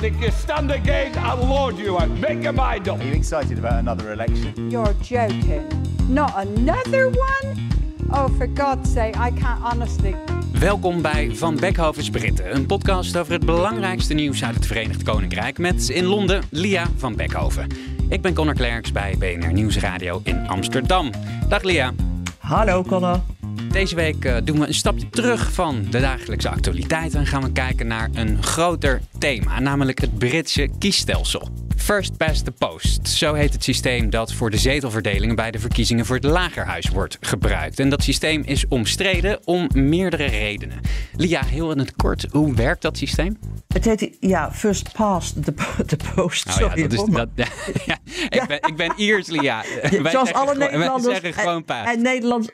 But 0.00 0.12
if 0.12 0.20
you 0.22 0.30
stand 0.30 0.70
again, 0.70 1.12
I'll 1.18 1.46
lord 1.46 1.76
you 1.76 1.98
out. 1.98 2.08
Make 2.08 2.42
your 2.42 2.54
mind 2.54 2.88
up. 2.88 3.00
Are 3.00 3.04
you 3.04 3.12
excited 3.12 3.58
about 3.58 3.72
another 3.72 4.12
election? 4.12 4.70
You're 4.70 4.94
joking. 5.02 5.68
Not 6.08 6.32
another 6.36 7.10
one? 7.10 7.68
Oh, 8.10 8.28
for 8.28 8.46
God's 8.46 8.92
sake, 8.92 9.16
I 9.16 9.30
can't 9.30 9.62
honestly. 9.62 10.14
Welkom 10.52 11.02
bij 11.02 11.30
Van 11.34 11.56
Beckhovens 11.56 12.10
Britten, 12.10 12.54
een 12.54 12.66
podcast 12.66 13.16
over 13.16 13.32
het 13.32 13.44
belangrijkste 13.44 14.14
nieuws 14.14 14.44
uit 14.44 14.54
het 14.54 14.66
Verenigd 14.66 15.02
Koninkrijk 15.02 15.58
met 15.58 15.88
in 15.88 16.04
Londen 16.04 16.42
Lia 16.50 16.86
van 16.96 17.16
Beckhoven. 17.16 17.66
Ik 18.08 18.22
ben 18.22 18.34
Connor 18.34 18.54
Klerks 18.54 18.92
bij 18.92 19.16
BNR 19.18 19.52
Nieuwsradio 19.52 20.20
in 20.24 20.48
Amsterdam. 20.48 21.10
Dag 21.48 21.62
Lia. 21.62 21.92
Hallo 22.38 22.82
Connor. 22.82 23.20
Deze 23.68 23.94
week 23.94 24.24
uh, 24.24 24.36
doen 24.44 24.58
we 24.60 24.66
een 24.66 24.74
stapje 24.74 25.08
terug 25.08 25.52
van 25.52 25.86
de 25.90 26.00
dagelijkse 26.00 26.48
actualiteit 26.48 27.14
en 27.14 27.26
gaan 27.26 27.42
we 27.42 27.52
kijken 27.52 27.86
naar 27.86 28.08
een 28.12 28.42
groter 28.42 29.00
thema, 29.18 29.60
namelijk 29.60 30.00
het 30.00 30.18
Britse 30.18 30.68
kiesstelsel. 30.78 31.48
First 31.76 32.16
past 32.16 32.44
the 32.44 32.50
post, 32.50 33.08
zo 33.08 33.34
heet 33.34 33.52
het 33.52 33.64
systeem 33.64 34.10
dat 34.10 34.32
voor 34.32 34.50
de 34.50 34.56
zetelverdelingen 34.56 35.34
bij 35.36 35.50
de 35.50 35.58
verkiezingen 35.58 36.06
voor 36.06 36.16
het 36.16 36.24
lagerhuis 36.24 36.88
wordt 36.88 37.16
gebruikt. 37.20 37.78
En 37.78 37.88
dat 37.88 38.02
systeem 38.02 38.42
is 38.44 38.68
omstreden 38.68 39.38
om 39.44 39.68
meerdere 39.74 40.24
redenen. 40.24 40.80
Lia, 41.16 41.44
heel 41.44 41.70
in 41.70 41.78
het 41.78 41.96
kort, 41.96 42.26
hoe 42.30 42.54
werkt 42.54 42.82
dat 42.82 42.96
systeem? 42.96 43.38
Het 43.68 43.84
heet, 43.84 44.16
ja, 44.20 44.52
first 44.52 44.92
past 44.92 45.44
the, 45.44 45.54
the 45.86 45.96
post. 46.14 46.46
Oh, 46.46 46.52
Sorry, 46.52 46.82
ja, 46.82 46.88
dat 46.88 47.08
is, 47.08 47.14
dat, 47.14 47.28
ja, 47.86 47.98
ik, 48.28 48.44
ben, 48.48 48.58
ik 48.62 48.76
ben 48.76 48.92
Iers, 48.96 49.26
Lia. 49.26 49.64
Ja, 49.90 50.10
zoals 50.10 50.32
alle 50.32 50.56
Nederlanders. 50.56 51.04
Wij 51.04 51.20
zeggen 51.20 51.42
gewoon 51.42 51.64
paas. 51.64 51.86
En, 51.86 51.92
en 51.92 52.02
Nederlands 52.02 52.48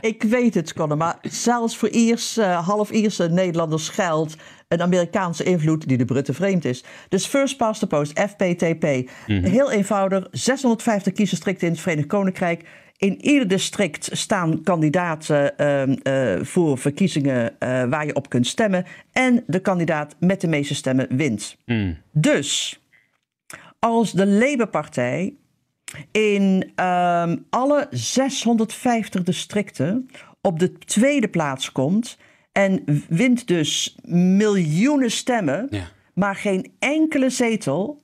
ik 0.00 0.22
weet 0.22 0.54
het, 0.54 0.72
Conor, 0.72 0.96
maar 0.96 1.18
zelfs 1.22 1.76
voor 1.76 1.88
Iers, 1.88 2.38
uh, 2.38 2.66
half 2.66 2.90
Ierse 2.90 3.28
Nederlanders 3.28 3.88
geldt 3.88 4.36
een 4.68 4.82
Amerikaanse 4.82 5.44
invloed 5.44 5.88
die 5.88 5.96
de 5.96 6.04
Britten 6.04 6.34
vreemd 6.34 6.64
is. 6.64 6.84
Dus 7.08 7.26
First 7.26 7.56
Past 7.56 7.80
the 7.80 7.86
Post, 7.86 8.20
FPTP. 8.20 8.82
Mm 8.82 9.06
-hmm. 9.26 9.44
Heel 9.44 9.70
eenvoudig, 9.70 10.28
650 10.30 11.12
kiesdistricten 11.12 11.66
in 11.66 11.72
het 11.72 11.82
Verenigd 11.82 12.08
Koninkrijk. 12.08 12.68
In 12.96 13.24
ieder 13.24 13.48
district 13.48 14.08
staan 14.12 14.62
kandidaten 14.62 15.54
uh, 15.56 16.36
uh, 16.36 16.44
voor 16.44 16.78
verkiezingen 16.78 17.56
waar 17.90 18.06
je 18.06 18.14
op 18.14 18.28
kunt 18.28 18.46
stemmen. 18.46 18.84
En 19.12 19.44
de 19.46 19.60
kandidaat 19.60 20.16
met 20.20 20.40
de 20.40 20.48
meeste 20.48 20.74
stemmen 20.74 21.16
wint. 21.16 21.56
Mm. 21.66 21.98
Dus 22.12 22.80
als 23.78 24.12
de 24.12 24.26
Labour-partij 24.26 25.34
in 26.10 26.72
um, 26.76 27.46
alle 27.50 27.86
650 27.90 29.22
districten 29.22 30.08
op 30.40 30.58
de 30.58 30.78
tweede 30.78 31.28
plaats 31.28 31.72
komt 31.72 32.18
en 32.52 32.84
wint 33.08 33.46
dus 33.46 33.96
miljoenen 34.04 35.10
stemmen, 35.10 35.66
ja. 35.70 35.88
maar 36.14 36.36
geen 36.36 36.72
enkele 36.78 37.30
zetel, 37.30 38.02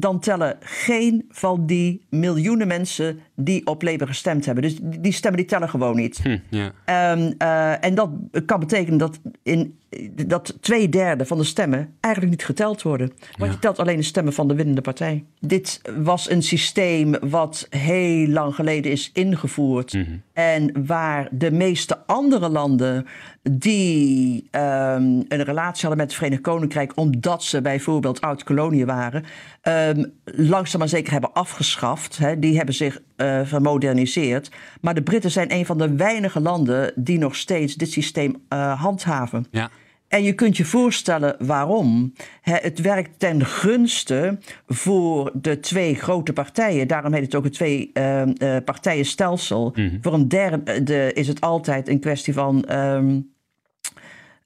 dan 0.00 0.20
tellen 0.20 0.56
geen 0.60 1.24
van 1.30 1.66
die 1.66 2.06
miljoenen 2.10 2.66
mensen 2.66 3.20
die 3.34 3.66
op 3.66 3.82
Labour 3.82 4.06
gestemd 4.06 4.44
hebben. 4.44 4.62
Dus 4.62 4.78
die 4.82 5.12
stemmen 5.12 5.40
die 5.40 5.48
tellen 5.48 5.68
gewoon 5.68 5.96
niet. 5.96 6.20
Hm, 6.22 6.38
ja. 6.48 7.12
um, 7.12 7.34
uh, 7.38 7.84
en 7.84 7.94
dat 7.94 8.10
kan 8.46 8.60
betekenen 8.60 8.98
dat, 8.98 9.20
in, 9.42 9.78
dat 10.26 10.56
twee 10.60 10.88
derde 10.88 11.26
van 11.26 11.38
de 11.38 11.44
stemmen 11.44 11.94
eigenlijk 12.00 12.34
niet 12.34 12.44
geteld 12.44 12.82
worden. 12.82 13.08
Want 13.08 13.50
ja. 13.50 13.50
je 13.50 13.58
telt 13.58 13.78
alleen 13.78 13.96
de 13.96 14.02
stemmen 14.02 14.32
van 14.32 14.48
de 14.48 14.54
winnende 14.54 14.80
partij. 14.80 15.24
Dit 15.40 15.80
was 15.96 16.30
een 16.30 16.42
systeem 16.42 17.14
wat 17.20 17.66
heel 17.70 18.28
lang 18.28 18.54
geleden 18.54 18.92
is 18.92 19.10
ingevoerd. 19.12 19.92
Mhm. 19.92 20.04
En 20.32 20.86
waar 20.86 21.28
de 21.30 21.50
meeste 21.50 22.06
andere 22.06 22.48
landen 22.48 23.06
die 23.50 24.48
um, 24.52 25.24
een 25.28 25.42
relatie 25.42 25.80
hadden 25.80 25.96
met 25.96 26.06
het 26.06 26.14
Verenigd 26.14 26.42
Koninkrijk, 26.42 26.92
omdat 26.94 27.42
ze 27.42 27.62
bijvoorbeeld 27.62 28.20
oud-koloniën 28.20 28.86
waren, 28.86 29.24
um, 29.62 30.12
langzaam 30.24 30.80
maar 30.80 30.88
zeker 30.88 31.12
hebben 31.12 31.32
afgeschaft. 31.32 32.18
Hè. 32.18 32.38
Die 32.38 32.56
hebben 32.56 32.74
zich 32.74 33.00
uh, 33.16 33.40
vermoderniseerd. 33.44 34.50
Maar 34.80 34.94
de 34.94 35.02
Britten 35.02 35.30
zijn 35.30 35.52
een 35.52 35.66
van 35.66 35.78
de 35.78 35.94
weinige 35.94 36.40
landen 36.40 36.92
die 36.94 37.18
nog 37.18 37.36
steeds 37.36 37.74
dit 37.74 37.90
systeem 37.90 38.36
uh, 38.48 38.80
handhaven. 38.80 39.46
Ja. 39.50 39.70
En 40.08 40.22
je 40.22 40.32
kunt 40.32 40.56
je 40.56 40.64
voorstellen 40.64 41.36
waarom. 41.38 42.12
Het 42.40 42.80
werkt 42.80 43.18
ten 43.18 43.44
gunste 43.44 44.38
voor 44.66 45.32
de 45.34 45.60
twee 45.60 45.94
grote 45.94 46.32
partijen. 46.32 46.88
Daarom 46.88 47.12
heet 47.12 47.22
het 47.22 47.34
ook 47.34 47.44
een 47.44 47.50
twee 47.50 47.90
uh, 47.94 48.22
partijenstelsel. 48.64 49.72
Mhm. 49.74 49.96
Voor 50.00 50.14
een 50.14 50.28
derde 50.28 51.12
is 51.12 51.28
het 51.28 51.40
altijd 51.40 51.88
een 51.88 52.00
kwestie 52.00 52.32
van. 52.32 52.72
Um, 52.72 53.36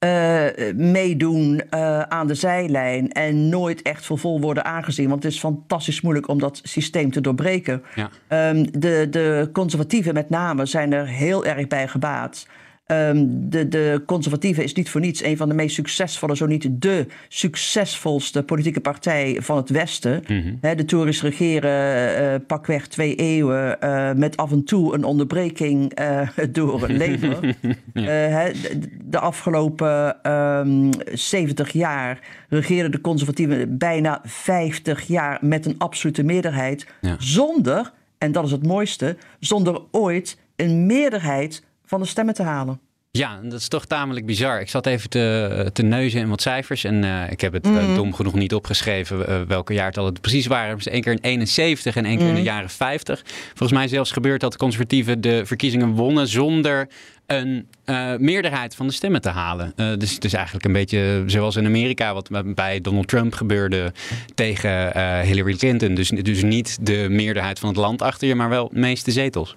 uh, 0.04 0.44
meedoen 0.74 1.60
uh, 1.70 2.00
aan 2.00 2.26
de 2.26 2.34
zijlijn 2.34 3.12
en 3.12 3.48
nooit 3.48 3.82
echt 3.82 4.06
voor 4.06 4.18
vol 4.18 4.40
worden 4.40 4.64
aangezien. 4.64 5.08
Want 5.08 5.22
het 5.22 5.32
is 5.32 5.38
fantastisch 5.38 6.00
moeilijk 6.00 6.28
om 6.28 6.38
dat 6.38 6.60
systeem 6.62 7.10
te 7.10 7.20
doorbreken. 7.20 7.82
Ja. 7.94 8.10
Um, 8.48 8.80
de, 8.80 9.06
de 9.10 9.48
conservatieven 9.52 10.14
met 10.14 10.30
name 10.30 10.66
zijn 10.66 10.92
er 10.92 11.06
heel 11.08 11.44
erg 11.44 11.68
bij 11.68 11.88
gebaat. 11.88 12.46
Um, 12.86 13.50
de, 13.50 13.68
de 13.68 14.02
conservatieven 14.06 14.64
is 14.64 14.74
niet 14.74 14.90
voor 14.90 15.00
niets 15.00 15.22
een 15.22 15.36
van 15.36 15.48
de 15.48 15.54
meest 15.54 15.74
succesvolle, 15.74 16.36
zo 16.36 16.46
niet 16.46 16.68
de 16.70 17.06
succesvolste 17.28 18.42
politieke 18.42 18.80
partij 18.80 19.38
van 19.40 19.56
het 19.56 19.70
Westen. 19.70 20.24
He, 20.60 20.74
de 20.74 20.84
Tories 20.84 21.22
regeren 21.22 22.22
uh, 22.22 22.46
pakweg 22.46 22.86
twee 22.86 23.14
eeuwen 23.14 23.76
uh, 23.84 24.12
met 24.12 24.36
af 24.36 24.52
en 24.52 24.64
toe 24.64 24.94
een 24.94 25.04
onderbreking 25.04 26.00
uh, 26.00 26.28
door 26.52 26.80
Labour. 26.88 27.44
ja. 27.94 28.02
he, 28.02 28.52
de, 28.52 28.78
de, 29.04 29.18
afgelopen 29.18 30.30
um, 30.32 30.90
70 31.12 31.72
jaar 31.72 32.18
regeerden 32.48 32.90
de 32.90 33.00
conservatieven 33.00 33.78
bijna 33.78 34.20
50 34.24 35.02
jaar 35.02 35.38
met 35.40 35.66
een 35.66 35.78
absolute 35.78 36.22
meerderheid. 36.22 36.86
Ja. 37.00 37.16
Zonder, 37.18 37.92
en 38.18 38.32
dat 38.32 38.44
is 38.44 38.50
het 38.50 38.66
mooiste, 38.66 39.16
zonder 39.38 39.80
ooit 39.90 40.38
een 40.56 40.86
meerderheid 40.86 41.62
van 41.92 42.00
de 42.00 42.06
stemmen 42.06 42.34
te 42.34 42.42
halen. 42.42 42.80
Ja, 43.10 43.40
dat 43.42 43.60
is 43.60 43.68
toch 43.68 43.86
tamelijk 43.86 44.26
bizar. 44.26 44.60
Ik 44.60 44.68
zat 44.68 44.86
even 44.86 45.10
te, 45.10 45.70
te 45.72 45.82
neuzen 45.82 46.20
in 46.20 46.28
wat 46.28 46.42
cijfers. 46.42 46.84
En 46.84 47.02
uh, 47.02 47.30
ik 47.30 47.40
heb 47.40 47.52
het 47.52 47.66
uh, 47.66 47.86
mm. 47.86 47.94
dom 47.94 48.14
genoeg 48.14 48.34
niet 48.34 48.54
opgeschreven 48.54 49.18
uh, 49.18 49.40
welke 49.42 49.72
jaartallen 49.72 50.12
het 50.12 50.20
precies 50.20 50.46
waren. 50.46 50.76
Dus 50.76 50.86
één 50.86 51.00
keer 51.02 51.12
in 51.12 51.18
71 51.20 51.96
en 51.96 52.04
één 52.04 52.16
keer 52.16 52.24
mm. 52.24 52.30
in 52.30 52.36
de 52.36 52.42
jaren 52.42 52.70
50. 52.70 53.22
Volgens 53.48 53.72
mij 53.78 53.88
zelfs 53.88 54.10
gebeurt 54.10 54.40
dat 54.40 54.52
de 54.52 54.58
conservatieven 54.58 55.20
de 55.20 55.46
verkiezingen 55.46 55.88
wonnen 55.88 56.28
zonder 56.28 56.88
een 57.26 57.66
uh, 57.86 58.16
meerderheid 58.16 58.74
van 58.74 58.86
de 58.86 58.92
stemmen 58.92 59.20
te 59.20 59.28
halen. 59.28 59.72
Uh, 59.76 59.92
dus 59.98 60.14
het 60.14 60.24
is 60.24 60.32
eigenlijk 60.32 60.64
een 60.64 60.72
beetje 60.72 61.22
zoals 61.26 61.56
in 61.56 61.66
Amerika, 61.66 62.14
wat 62.14 62.54
bij 62.54 62.80
Donald 62.80 63.08
Trump 63.08 63.34
gebeurde 63.34 63.92
tegen 64.34 64.96
uh, 64.96 65.20
Hillary 65.20 65.54
Clinton. 65.54 65.94
Dus, 65.94 66.08
dus 66.08 66.42
niet 66.42 66.86
de 66.86 67.06
meerderheid 67.10 67.58
van 67.58 67.68
het 67.68 67.78
land 67.78 68.02
achter 68.02 68.28
je, 68.28 68.34
maar 68.34 68.48
wel 68.48 68.68
de 68.68 68.78
meeste 68.78 69.10
zetels. 69.10 69.54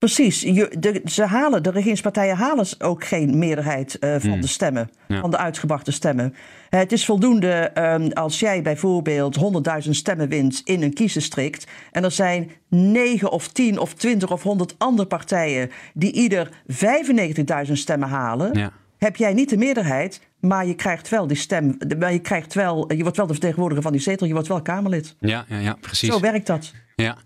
Precies, 0.00 0.40
je, 0.40 0.76
de, 0.78 1.00
ze 1.04 1.24
halen, 1.24 1.62
de 1.62 1.70
regeringspartijen 1.70 2.36
halen 2.36 2.66
ook 2.78 3.04
geen 3.04 3.38
meerderheid 3.38 3.96
uh, 4.00 4.14
van 4.18 4.30
mm. 4.30 4.40
de 4.40 4.46
stemmen, 4.46 4.90
ja. 5.08 5.20
van 5.20 5.30
de 5.30 5.36
uitgebrachte 5.36 5.92
stemmen. 5.92 6.34
Het 6.68 6.92
is 6.92 7.04
voldoende 7.04 7.70
um, 7.74 8.12
als 8.12 8.40
jij 8.40 8.62
bijvoorbeeld 8.62 9.38
100.000 9.84 9.90
stemmen 9.90 10.28
wint 10.28 10.62
in 10.64 10.82
een 10.82 10.92
kiesdistrict 10.92 11.66
en 11.92 12.04
er 12.04 12.10
zijn 12.10 12.50
9 12.68 13.30
of 13.30 13.48
10 13.48 13.78
of 13.78 13.94
20 13.94 14.32
of 14.32 14.42
100 14.42 14.74
andere 14.78 15.08
partijen 15.08 15.70
die 15.94 16.12
ieder 16.12 16.50
95.000 17.66 17.72
stemmen 17.72 18.08
halen. 18.08 18.58
Ja. 18.58 18.72
Heb 18.98 19.16
jij 19.16 19.32
niet 19.32 19.50
de 19.50 19.56
meerderheid, 19.56 20.20
maar 20.40 20.66
je 20.66 20.74
krijgt 20.74 21.08
wel 21.08 21.26
die 21.26 21.36
stem. 21.36 21.76
Maar 21.98 22.12
je, 22.12 22.18
krijgt 22.18 22.54
wel, 22.54 22.92
je 22.92 23.02
wordt 23.02 23.16
wel 23.16 23.26
de 23.26 23.32
vertegenwoordiger 23.32 23.82
van 23.82 23.92
die 23.92 24.00
zetel, 24.00 24.26
je 24.26 24.32
wordt 24.32 24.48
wel 24.48 24.62
Kamerlid. 24.62 25.16
Ja, 25.18 25.44
ja, 25.48 25.58
ja 25.58 25.76
precies. 25.80 26.08
Zo 26.08 26.20
werkt 26.20 26.46
dat. 26.46 26.72
Ja. 26.96 27.16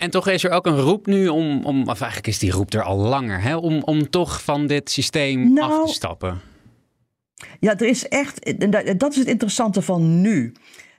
En 0.00 0.10
toch 0.10 0.28
is 0.28 0.44
er 0.44 0.50
ook 0.50 0.66
een 0.66 0.80
roep 0.80 1.06
nu 1.06 1.28
om, 1.28 1.64
om 1.64 1.80
of 1.80 2.00
eigenlijk 2.00 2.26
is 2.26 2.38
die 2.38 2.50
roep 2.50 2.72
er 2.72 2.82
al 2.82 2.96
langer, 2.96 3.40
hè, 3.40 3.56
om, 3.56 3.82
om 3.82 4.10
toch 4.10 4.42
van 4.42 4.66
dit 4.66 4.90
systeem 4.90 5.52
nou, 5.52 5.72
af 5.72 5.86
te 5.86 5.92
stappen. 5.94 6.40
Ja, 7.58 7.78
er 7.78 7.86
is 7.86 8.08
echt, 8.08 8.60
dat 8.98 9.10
is 9.10 9.16
het 9.16 9.26
interessante 9.26 9.82
van 9.82 10.20
nu. 10.20 10.52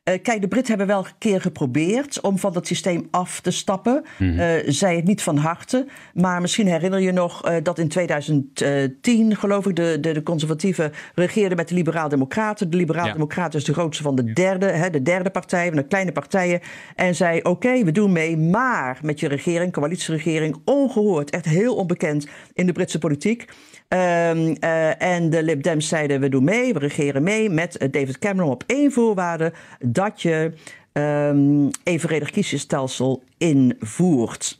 Eh, 0.03 0.21
kijk, 0.21 0.41
de 0.41 0.47
Britten 0.47 0.77
hebben 0.77 0.95
wel 0.95 1.05
een 1.05 1.17
keer 1.17 1.41
geprobeerd 1.41 2.21
om 2.21 2.37
van 2.37 2.53
dat 2.53 2.67
systeem 2.67 3.07
af 3.11 3.41
te 3.41 3.51
stappen. 3.51 4.03
Mm 4.17 4.39
zij 4.65 4.95
het 4.95 5.05
niet 5.05 5.21
van 5.21 5.37
harte. 5.37 5.87
Maar 6.13 6.41
misschien 6.41 6.67
herinner 6.67 6.99
je 6.99 7.11
nog 7.11 7.49
uh, 7.49 7.55
dat 7.63 7.79
in 7.79 7.87
2010, 7.87 9.35
geloof 9.35 9.65
ik, 9.65 9.75
de, 9.75 9.97
de, 10.01 10.13
de 10.13 10.23
conservatieven 10.23 10.91
regeerden 11.15 11.57
met 11.57 11.67
de 11.67 11.75
Liberaal-Democraten. 11.75 12.69
De 12.69 12.77
Liberaal-Democraten 12.77 13.59
is 13.59 13.65
de 13.65 13.73
grootste 13.73 14.03
van 14.03 14.15
de 14.15 14.33
derde, 14.33 14.65
hè, 14.65 14.89
de 14.89 15.01
derde 15.01 15.29
partij, 15.29 15.67
van 15.67 15.75
de 15.75 15.87
kleine 15.87 16.11
partijen. 16.11 16.59
En 16.95 17.15
zei: 17.15 17.41
Oké, 17.41 17.83
we 17.83 17.91
doen 17.91 18.11
mee, 18.11 18.37
maar 18.37 18.99
met 19.01 19.19
je 19.19 19.27
regering, 19.27 19.71
coalitieregering, 19.71 20.61
ongehoord, 20.65 21.29
echt 21.29 21.45
heel 21.45 21.75
onbekend 21.75 22.27
in 22.53 22.65
de 22.65 22.71
Britse 22.71 22.99
politiek. 22.99 23.45
Um, 23.93 23.97
uh, 23.97 25.01
en 25.01 25.29
de 25.29 25.43
Lib 25.43 25.63
Dems 25.63 25.87
zeiden: 25.87 26.19
we 26.19 26.29
doen 26.29 26.43
mee, 26.43 26.73
we 26.73 26.79
regeren 26.79 27.23
mee 27.23 27.49
met 27.49 27.87
David 27.91 28.19
Cameron 28.19 28.51
op 28.51 28.63
één 28.67 28.91
voorwaarde: 28.91 29.53
dat 29.79 30.21
je 30.21 30.51
um, 30.93 31.69
evenredig 31.83 32.29
kiesstelsel 32.29 33.23
invoert. 33.37 34.59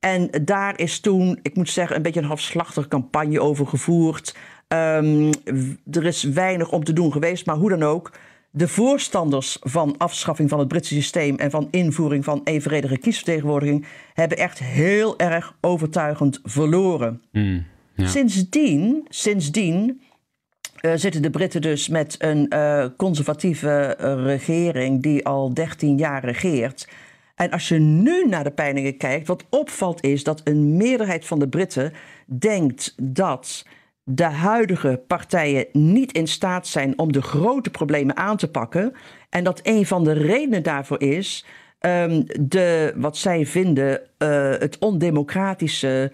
En 0.00 0.30
daar 0.42 0.78
is 0.78 1.00
toen, 1.00 1.38
ik 1.42 1.56
moet 1.56 1.70
zeggen, 1.70 1.96
een 1.96 2.02
beetje 2.02 2.20
een 2.20 2.26
halfslachtige 2.26 2.88
campagne 2.88 3.40
over 3.40 3.66
gevoerd. 3.66 4.36
Um, 4.68 5.30
er 5.90 6.04
is 6.04 6.22
weinig 6.22 6.70
om 6.70 6.84
te 6.84 6.92
doen 6.92 7.12
geweest, 7.12 7.46
maar 7.46 7.56
hoe 7.56 7.70
dan 7.70 7.82
ook. 7.82 8.12
De 8.50 8.68
voorstanders 8.68 9.58
van 9.60 9.94
afschaffing 9.98 10.48
van 10.48 10.58
het 10.58 10.68
Britse 10.68 10.94
systeem 10.94 11.36
en 11.36 11.50
van 11.50 11.68
invoering 11.70 12.24
van 12.24 12.40
evenredige 12.44 12.98
kiesvertegenwoordiging 12.98 13.86
hebben 14.14 14.38
echt 14.38 14.58
heel 14.58 15.18
erg 15.18 15.54
overtuigend 15.60 16.40
verloren. 16.44 17.22
Mm. 17.32 17.66
Ja. 18.02 18.08
Sindsdien, 18.08 19.06
sindsdien 19.08 20.00
uh, 20.82 20.92
zitten 20.94 21.22
de 21.22 21.30
Britten 21.30 21.60
dus 21.60 21.88
met 21.88 22.16
een 22.18 22.46
uh, 22.54 22.86
conservatieve 22.96 23.98
uh, 24.00 24.24
regering 24.24 25.02
die 25.02 25.26
al 25.26 25.54
13 25.54 25.98
jaar 25.98 26.24
regeert. 26.24 26.88
En 27.34 27.50
als 27.50 27.68
je 27.68 27.78
nu 27.78 28.26
naar 28.26 28.44
de 28.44 28.50
peilingen 28.50 28.96
kijkt, 28.96 29.26
wat 29.26 29.44
opvalt 29.50 30.04
is 30.04 30.24
dat 30.24 30.40
een 30.44 30.76
meerderheid 30.76 31.24
van 31.24 31.38
de 31.38 31.48
Britten 31.48 31.92
denkt 32.26 32.94
dat 33.02 33.66
de 34.02 34.24
huidige 34.24 35.02
partijen 35.06 35.66
niet 35.72 36.12
in 36.12 36.26
staat 36.26 36.66
zijn 36.66 36.98
om 36.98 37.12
de 37.12 37.22
grote 37.22 37.70
problemen 37.70 38.16
aan 38.16 38.36
te 38.36 38.50
pakken. 38.50 38.92
En 39.30 39.44
dat 39.44 39.60
een 39.62 39.86
van 39.86 40.04
de 40.04 40.12
redenen 40.12 40.62
daarvoor 40.62 41.02
is 41.02 41.46
um, 41.80 42.24
de, 42.40 42.92
wat 42.96 43.16
zij 43.16 43.46
vinden 43.46 44.00
het 44.58 44.78
ondemocratische 44.78 46.12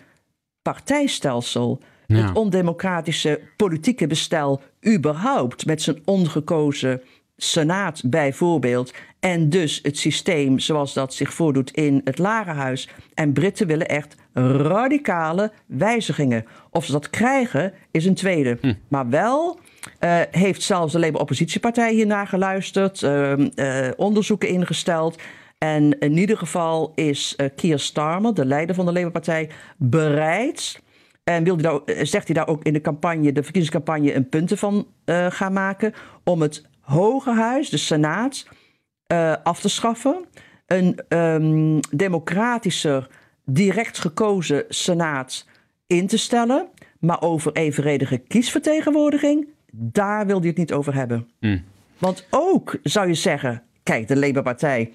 partijstelsel. 0.72 1.80
Ja. 2.06 2.16
Het 2.16 2.36
ondemocratische 2.36 3.40
politieke 3.56 4.06
bestel 4.06 4.62
überhaupt, 4.86 5.66
met 5.66 5.82
zijn 5.82 5.98
ongekozen 6.04 7.02
senaat 7.36 8.02
bijvoorbeeld. 8.04 8.94
En 9.20 9.48
dus 9.48 9.80
het 9.82 9.98
systeem 9.98 10.58
zoals 10.58 10.92
dat 10.94 11.14
zich 11.14 11.32
voordoet 11.32 11.70
in 11.70 12.00
het 12.04 12.18
Lagerhuis. 12.18 12.88
En 13.14 13.32
Britten 13.32 13.66
willen 13.66 13.88
echt 13.88 14.14
radicale 14.32 15.52
wijzigingen. 15.66 16.44
Of 16.70 16.84
ze 16.84 16.92
dat 16.92 17.10
krijgen, 17.10 17.72
is 17.90 18.04
een 18.04 18.14
tweede. 18.14 18.58
Hm. 18.60 18.74
Maar 18.88 19.08
wel 19.08 19.58
uh, 20.00 20.20
heeft 20.30 20.62
zelfs 20.62 20.92
de 20.92 20.98
Labour-oppositiepartij 20.98 21.92
hiernaar 21.92 22.26
geluisterd, 22.26 23.02
uh, 23.02 23.32
uh, 23.36 23.88
onderzoeken 23.96 24.48
ingesteld. 24.48 25.18
En 25.58 25.98
in 25.98 26.16
ieder 26.16 26.38
geval 26.38 26.92
is 26.94 27.34
uh, 27.36 27.46
Keir 27.56 27.78
Starmer, 27.78 28.34
de 28.34 28.44
leider 28.44 28.74
van 28.74 28.86
de 28.86 28.92
Labour-partij, 28.92 29.50
bereid. 29.76 30.82
En 31.24 31.44
wil 31.44 31.56
daar, 31.56 31.80
zegt 32.02 32.26
hij 32.26 32.34
daar 32.34 32.48
ook 32.48 32.64
in 32.64 32.72
de 32.72 32.80
campagne, 32.80 33.32
de 33.32 33.42
verkiezingscampagne, 33.42 34.14
een 34.14 34.28
punten 34.28 34.58
van 34.58 34.86
uh, 35.04 35.26
gaan 35.30 35.52
maken. 35.52 35.94
Om 36.24 36.42
het 36.42 36.64
Hoge 36.80 37.32
Huis, 37.32 37.70
de 37.70 37.76
Senaat, 37.76 38.46
uh, 39.12 39.34
af 39.42 39.60
te 39.60 39.68
schaffen. 39.68 40.24
Een 40.66 41.00
um, 41.08 41.80
democratischer, 41.90 43.08
direct 43.44 43.98
gekozen 43.98 44.64
Senaat 44.68 45.46
in 45.86 46.06
te 46.06 46.18
stellen. 46.18 46.68
Maar 47.00 47.22
over 47.22 47.52
evenredige 47.52 48.18
kiesvertegenwoordiging, 48.18 49.48
daar 49.72 50.26
wil 50.26 50.38
hij 50.38 50.48
het 50.48 50.56
niet 50.56 50.72
over 50.72 50.94
hebben. 50.94 51.28
Mm. 51.40 51.64
Want 51.98 52.26
ook 52.30 52.78
zou 52.82 53.08
je 53.08 53.14
zeggen, 53.14 53.62
kijk, 53.82 54.08
de 54.08 54.16
Labour-partij 54.16 54.92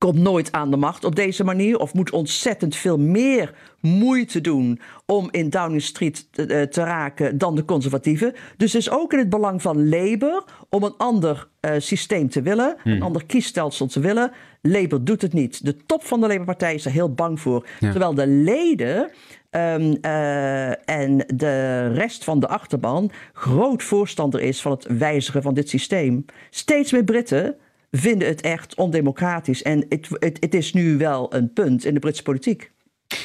komt 0.00 0.18
nooit 0.18 0.52
aan 0.52 0.70
de 0.70 0.76
macht 0.76 1.04
op 1.04 1.16
deze 1.16 1.44
manier 1.44 1.78
of 1.78 1.94
moet 1.94 2.10
ontzettend 2.10 2.76
veel 2.76 2.98
meer 2.98 3.54
moeite 3.80 4.40
doen 4.40 4.80
om 5.06 5.28
in 5.30 5.50
Downing 5.50 5.82
Street 5.82 6.32
te, 6.32 6.66
te 6.70 6.82
raken 6.82 7.38
dan 7.38 7.54
de 7.54 7.64
conservatieven. 7.64 8.34
Dus 8.56 8.72
het 8.72 8.82
is 8.82 8.90
ook 8.90 9.12
in 9.12 9.18
het 9.18 9.28
belang 9.28 9.62
van 9.62 9.88
Labour 9.88 10.44
om 10.68 10.82
een 10.82 10.94
ander 10.96 11.48
uh, 11.60 11.72
systeem 11.78 12.28
te 12.28 12.42
willen, 12.42 12.76
Hmm. 12.82 12.92
een 12.92 13.02
ander 13.02 13.26
kiesstelsel 13.26 13.86
te 13.86 14.00
willen. 14.00 14.32
Labour 14.62 15.04
doet 15.04 15.22
het 15.22 15.32
niet. 15.32 15.64
De 15.64 15.76
top 15.86 16.04
van 16.04 16.20
de 16.20 16.26
Labour-partij 16.26 16.74
is 16.74 16.84
er 16.84 16.92
heel 16.92 17.14
bang 17.14 17.40
voor. 17.40 17.66
Ja. 17.80 17.90
Terwijl 17.90 18.14
de 18.14 18.26
leden 18.26 19.10
um, 19.50 19.98
uh, 20.02 20.88
en 20.88 21.24
de 21.34 21.86
rest 21.92 22.24
van 22.24 22.40
de 22.40 22.48
achterban 22.48 23.10
groot 23.32 23.82
voorstander 23.82 24.40
is 24.40 24.62
van 24.62 24.72
het 24.72 24.86
wijzigen 24.98 25.42
van 25.42 25.54
dit 25.54 25.68
systeem. 25.68 26.24
Steeds 26.50 26.92
meer 26.92 27.04
Britten 27.04 27.56
vinden 27.90 28.28
het 28.28 28.40
echt 28.40 28.74
ondemocratisch. 28.74 29.62
En 29.62 29.84
het, 29.88 30.08
het, 30.10 30.36
het 30.40 30.54
is 30.54 30.72
nu 30.72 30.96
wel 30.96 31.34
een 31.34 31.52
punt 31.52 31.84
in 31.84 31.94
de 31.94 32.00
Britse 32.00 32.22
politiek. 32.22 32.70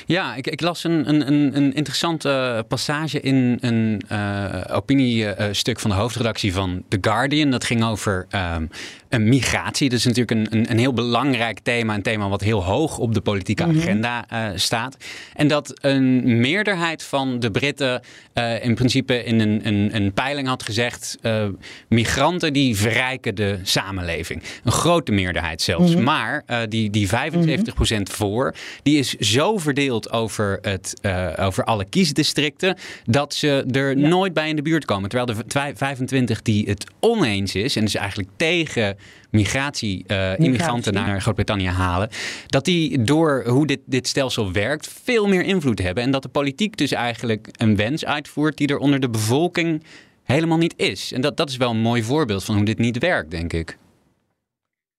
Ja, 0.06 0.36
ik, 0.36 0.48
ik 0.48 0.62
las 0.62 0.84
een, 0.84 1.10
een, 1.10 1.58
een 1.58 1.74
interessante 1.74 2.66
passage 2.68 3.22
in 3.22 3.58
een 3.62 4.02
uh, 4.12 4.64
opiniestuk 4.72 5.80
van 5.80 5.90
de 5.90 5.96
hoofdredactie 5.96 6.54
van 6.54 6.84
The 6.88 6.98
Guardian. 7.02 7.52
Dat 7.52 7.64
ging 7.64 7.84
over 7.84 8.28
um, 8.56 8.70
een 9.16 9.30
migratie. 9.30 9.90
Dat 9.90 10.00
is 10.00 10.06
natuurlijk 10.06 10.32
een, 10.32 10.60
een, 10.60 10.72
een, 10.72 10.78
heel 10.78 10.94
belangrijk 10.94 11.60
thema. 11.60 11.94
Een 11.94 12.02
thema 12.02 12.30
wat 12.30 12.42
heel 12.42 12.64
hoog 12.64 12.98
op 12.98 13.14
de 13.14 13.22
politieke 13.22 13.64
agenda 13.64 14.26
uh, 14.34 14.48
staat. 14.56 14.98
En 15.34 15.48
dat 15.48 15.74
een 15.82 16.40
meerderheid 16.40 17.04
van 17.04 17.40
de 17.40 17.52
Britten 17.52 18.02
uh, 18.34 18.64
in 18.64 18.76
principe 18.76 19.24
in 19.24 19.40
een, 19.40 19.68
een, 19.68 19.96
een 19.96 20.14
peiling 20.14 20.48
had 20.48 20.64
gezegd... 20.64 21.18
uh, 21.22 21.46
migranten 21.90 22.54
die 22.54 22.76
verrijken 22.76 23.36
de 23.36 23.60
samenleving. 23.64 24.44
Een 24.64 24.72
grote 24.72 25.12
meerderheid 25.12 25.62
zelfs. 25.62 25.90
Mm 25.90 25.96
-hmm. 25.96 26.04
Maar 26.04 26.44
die, 26.70 26.90
die 26.90 27.08
75% 27.08 27.12
mm-hmm. 27.12 28.08
voor, 28.08 28.56
die 28.84 28.98
is 28.98 29.14
zo 29.14 29.58
verdeeld 29.58 30.12
over, 30.12 30.60
het, 30.62 30.94
over 31.40 31.64
alle 31.64 31.86
kiesdistricten... 31.86 32.78
dat 33.06 33.34
ze 33.34 33.66
er 33.72 33.98
ja. 33.98 34.08
nooit 34.08 34.34
bij 34.34 34.50
in 34.50 34.56
de 34.56 34.62
buurt 34.62 34.86
komen. 34.86 35.10
Terwijl 35.10 35.38
de 35.48 35.74
25 35.76 36.42
die 36.42 36.66
het 36.70 36.86
oneens 37.00 37.56
is... 37.56 37.76
en 37.76 37.82
dus 37.82 37.96
eigenlijk 37.96 38.30
tegen 38.36 38.98
migratie, 39.30 40.04
uh, 40.08 40.40
immigranten 40.40 40.94
naar 40.94 41.22
Groot-Brittannië 41.22 41.68
halen... 41.68 42.10
dat 42.48 42.66
die 42.66 43.04
door 43.04 43.44
hoe 43.48 43.68
dit, 43.68 43.80
dit 43.86 44.08
stelsel 44.08 44.52
werkt 44.52 44.90
veel 45.04 45.28
meer 45.28 45.44
invloed 45.44 45.80
hebben. 45.80 46.04
En 46.04 46.12
dat 46.12 46.24
de 46.24 46.30
politiek 46.30 46.78
dus 46.78 46.92
eigenlijk 46.92 47.48
een 47.52 47.76
wens 47.76 48.06
uitvoert... 48.06 48.58
die 48.58 48.68
er 48.68 48.78
onder 48.78 49.00
de 49.00 49.10
bevolking 49.10 49.84
helemaal 50.24 50.58
niet 50.58 50.74
is. 50.78 51.12
En 51.12 51.22
dat, 51.22 51.38
dat 51.38 51.50
is 51.50 51.58
wel 51.58 51.70
een 51.70 51.82
mooi 51.82 52.04
voorbeeld 52.04 52.44
van 52.44 52.56
hoe 52.56 52.66
dit 52.66 52.80
niet 52.80 52.98
werkt, 52.98 53.32
denk 53.32 53.54
ik. 53.54 53.78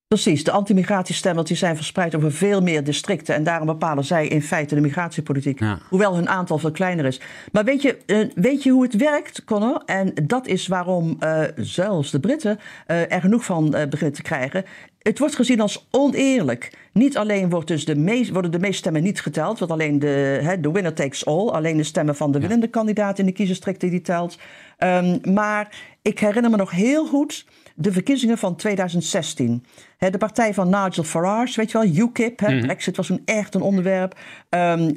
Precies, 0.09 0.45
de 0.45 0.51
anti-migratiestemmen 0.51 1.45
die 1.45 1.57
zijn 1.57 1.77
verspreid 1.77 2.15
over 2.15 2.33
veel 2.33 2.61
meer 2.61 2.85
districten. 2.85 3.35
En 3.35 3.45
daarom 3.45 3.67
bepalen 3.67 4.05
zij 4.05 4.29
in 4.29 4.43
feite 4.43 4.75
de 4.75 4.81
migratiepolitiek. 4.81 5.61
Ja. 5.61 5.79
Hoewel 5.89 6.15
hun 6.15 6.29
aantal 6.29 6.59
veel 6.59 6.71
kleiner 6.71 7.05
is. 7.05 7.21
Maar 7.53 7.65
weet 7.65 7.83
je, 7.83 7.99
uh, 8.07 8.29
weet 8.35 8.63
je 8.63 8.71
hoe 8.71 8.83
het 8.83 8.97
werkt, 8.97 9.45
Connor? 9.45 9.83
En 9.87 10.15
dat 10.23 10.47
is 10.47 10.67
waarom 10.67 11.17
uh, 11.21 11.43
zelfs 11.57 12.11
de 12.11 12.21
Britten 12.21 12.59
uh, 12.87 13.13
er 13.13 13.21
genoeg 13.21 13.45
van 13.45 13.71
beginnen 13.71 14.13
te 14.13 14.23
krijgen. 14.23 14.65
Het 15.03 15.19
wordt 15.19 15.35
gezien 15.35 15.61
als 15.61 15.87
oneerlijk. 15.91 16.73
Niet 16.93 17.17
alleen 17.17 17.51
wordt 17.51 17.69
dus 17.69 17.85
de 17.85 17.97
meest, 17.97 18.31
worden 18.31 18.51
de 18.51 18.59
meeste 18.59 18.77
stemmen 18.77 19.03
niet 19.03 19.21
geteld, 19.21 19.59
want 19.59 19.71
alleen 19.71 19.99
de, 19.99 20.41
he, 20.43 20.61
de 20.61 20.73
winner 20.73 20.95
takes 20.95 21.27
all, 21.27 21.49
alleen 21.49 21.77
de 21.77 21.83
stemmen 21.83 22.17
van 22.17 22.33
de 22.33 22.41
winnende 22.41 22.69
kandidaat 22.69 23.19
in 23.19 23.27
de 23.27 23.33
kiesdistricten 23.33 23.91
die 23.91 24.01
telt. 24.01 24.39
Um, 24.79 25.21
maar 25.35 25.77
ik 26.03 26.19
herinner 26.19 26.51
me 26.51 26.57
nog 26.57 26.71
heel 26.71 27.07
goed 27.07 27.47
de 27.77 27.93
verkiezingen 27.93 28.39
van 28.39 28.57
2016. 28.57 29.65
He, 29.97 30.11
de 30.11 30.19
partij 30.19 30.55
van 30.55 30.69
Nigel 30.69 31.05
Farage, 31.05 31.61
weet 31.61 31.71
je 31.71 31.79
wel, 31.79 32.07
UKIP, 32.07 32.41
he, 32.41 32.47
mm 32.47 32.53
-hmm. 32.53 32.67
Brexit 32.67 32.97
was 32.97 33.07
toen 33.07 33.23
echt 33.25 33.55
een 33.55 33.61
onderwerp. 33.61 34.19
Um, 34.51 34.81
uh, 34.81 34.89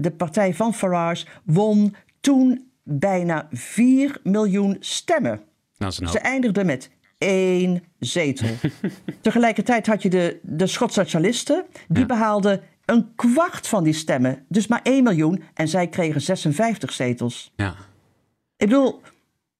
de 0.00 0.12
partij 0.16 0.54
van 0.54 0.74
Farage 0.74 1.26
won 1.44 1.94
toen 2.20 2.70
bijna 2.82 3.48
4 3.50 4.20
miljoen 4.22 4.76
stemmen. 4.80 5.40
Ze 5.88 6.18
eindigden 6.18 6.66
met 6.66 6.90
één 7.18 7.82
zetel. 7.98 8.48
Tegelijkertijd 9.20 9.86
had 9.86 10.02
je 10.02 10.10
de, 10.10 10.38
de 10.42 10.66
Schotse 10.66 11.00
socialisten, 11.00 11.64
die 11.88 12.00
ja. 12.00 12.06
behaalden 12.06 12.60
een 12.84 13.12
kwart 13.14 13.66
van 13.68 13.84
die 13.84 13.92
stemmen. 13.92 14.44
Dus 14.48 14.66
maar 14.66 14.80
1 14.82 15.02
miljoen 15.02 15.42
en 15.54 15.68
zij 15.68 15.88
kregen 15.88 16.20
56 16.20 16.92
zetels. 16.92 17.52
Ja. 17.56 17.74
Ik 18.56 18.68
bedoel, 18.68 19.00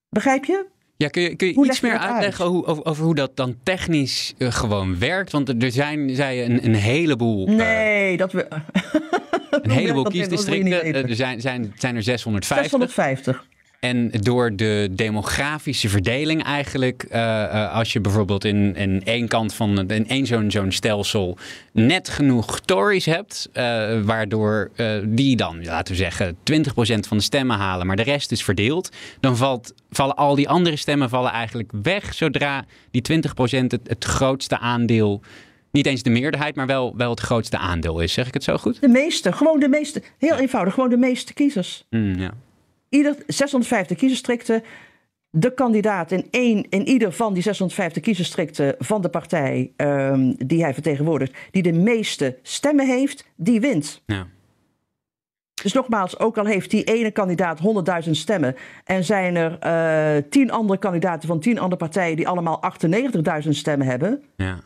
begrijp 0.08 0.44
je? 0.44 0.66
Ja, 0.96 1.08
kun 1.08 1.22
je, 1.22 1.36
kun 1.36 1.48
je 1.48 1.54
hoe 1.54 1.66
iets 1.66 1.80
meer 1.80 1.98
uitleggen 1.98 2.44
uit? 2.44 2.54
over, 2.54 2.84
over, 2.84 3.04
hoe 3.04 3.14
dat 3.14 3.36
dan 3.36 3.56
technisch 3.62 4.34
uh, 4.38 4.52
gewoon 4.52 4.98
werkt? 4.98 5.32
Want 5.32 5.62
er 5.62 5.72
zijn, 5.72 6.14
zei 6.14 6.36
je, 6.36 6.44
een, 6.44 6.64
een 6.64 6.74
heleboel... 6.74 7.46
Nee, 7.46 8.12
uh, 8.12 8.18
dat 8.18 8.32
we... 8.32 8.46
een 9.62 9.70
heleboel 9.70 10.02
kiesdistricten. 10.02 10.94
Er 10.94 11.14
zijn, 11.14 11.40
zijn, 11.40 11.72
zijn 11.76 11.96
er 11.96 12.02
650. 12.02 12.70
650. 12.70 13.44
En 13.80 14.11
door 14.11 14.56
de 14.56 14.88
demografische 14.90 15.88
verdeling 15.88 16.42
eigenlijk, 16.42 17.02
eh, 17.02 17.45
eh, 17.45 17.75
als 17.75 17.92
je 17.92 18.00
bijvoorbeeld 18.00 18.45
in, 18.45 18.76
in 18.76 19.04
één 19.04 19.28
kant 19.28 19.54
van 19.54 19.90
in 19.90 20.09
één 20.09 20.26
zo'n 20.26 20.50
zo'n 20.50 20.73
stelsel 20.73 21.38
net 21.73 22.09
genoeg 22.09 22.61
Tories 22.61 23.04
hebt, 23.04 23.49
eh, 23.52 23.62
waardoor 24.02 24.71
die 25.04 25.37
dan, 25.37 25.64
laten 25.64 25.92
we 25.92 25.99
zeggen, 25.99 26.37
20% 26.42 27.06
van 27.06 27.16
de 27.16 27.23
stemmen 27.23 27.56
halen, 27.56 27.87
maar 27.87 27.97
de 27.97 28.02
rest 28.02 28.33
is 28.33 28.45
verdeeld, 28.45 28.90
dan 29.21 29.37
valt, 29.37 29.75
vallen 29.90 30.16
al 30.16 30.35
die 30.35 30.49
andere 30.49 30.76
stemmen 30.76 31.09
vallen 31.09 31.30
eigenlijk 31.30 31.73
weg 31.83 32.14
zodra 32.14 32.64
die 32.90 33.02
20% 33.02 33.71
het, 33.71 33.88
het 33.88 34.04
grootste 34.04 34.59
aandeel 34.59 35.23
niet 35.71 35.87
eens 35.87 36.02
de 36.02 36.11
meerderheid, 36.11 36.54
maar 36.54 36.66
wel, 36.66 36.97
wel 36.97 37.11
het 37.11 37.21
grootste 37.21 37.59
aandeel 37.59 38.00
is. 38.00 38.12
Zeg 38.12 38.26
ik 38.26 38.35
het 38.35 38.45
zo 38.45 38.56
goed? 38.56 38.80
De 38.80 38.88
meeste, 38.88 39.33
gewoon 39.33 39.61
de 39.61 39.68
meeste. 39.68 40.02
Heel 40.18 40.37
eenvoudig, 40.37 40.75
gewoon 40.75 40.90
de 40.90 40.97
meeste 40.97 41.35
kiezers. 41.35 41.85
Mm, 41.90 42.18
ja. 42.18 42.33
Ieder 42.88 43.16
650 43.26 43.96
kiesdistricten. 43.96 44.62
De 45.30 45.54
kandidaat 45.54 46.12
in, 46.12 46.26
één, 46.30 46.66
in 46.68 46.88
ieder 46.88 47.12
van 47.12 47.34
die 47.34 47.42
650 47.42 48.02
kiesdistricten 48.02 48.74
van 48.78 49.02
de 49.02 49.08
partij 49.08 49.72
um, 49.76 50.34
die 50.46 50.62
hij 50.62 50.74
vertegenwoordigt, 50.74 51.36
die 51.50 51.62
de 51.62 51.72
meeste 51.72 52.38
stemmen 52.42 52.86
heeft, 52.86 53.26
die 53.36 53.60
wint. 53.60 54.02
Ja. 54.06 54.26
Dus 55.62 55.72
nogmaals, 55.72 56.18
ook 56.18 56.38
al 56.38 56.44
heeft 56.44 56.70
die 56.70 56.84
ene 56.84 57.10
kandidaat 57.10 57.60
100.000 58.04 58.10
stemmen 58.10 58.54
en 58.84 59.04
zijn 59.04 59.36
er 59.36 59.58
uh, 60.16 60.22
tien 60.30 60.50
andere 60.50 60.78
kandidaten 60.78 61.28
van 61.28 61.40
tien 61.40 61.58
andere 61.58 61.76
partijen 61.76 62.16
die 62.16 62.28
allemaal 62.28 62.62
98.000 63.42 63.48
stemmen 63.48 63.86
hebben, 63.86 64.22
ja 64.36 64.58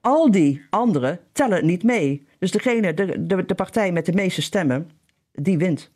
al 0.00 0.30
die 0.30 0.62
anderen 0.70 1.20
tellen 1.32 1.66
niet 1.66 1.82
mee. 1.82 2.26
Dus 2.38 2.50
degene, 2.50 2.94
de, 2.94 3.26
de, 3.26 3.44
de 3.44 3.54
partij 3.54 3.92
met 3.92 4.06
de 4.06 4.12
meeste 4.12 4.42
stemmen, 4.42 4.90
die 5.32 5.58
wint. 5.58 5.90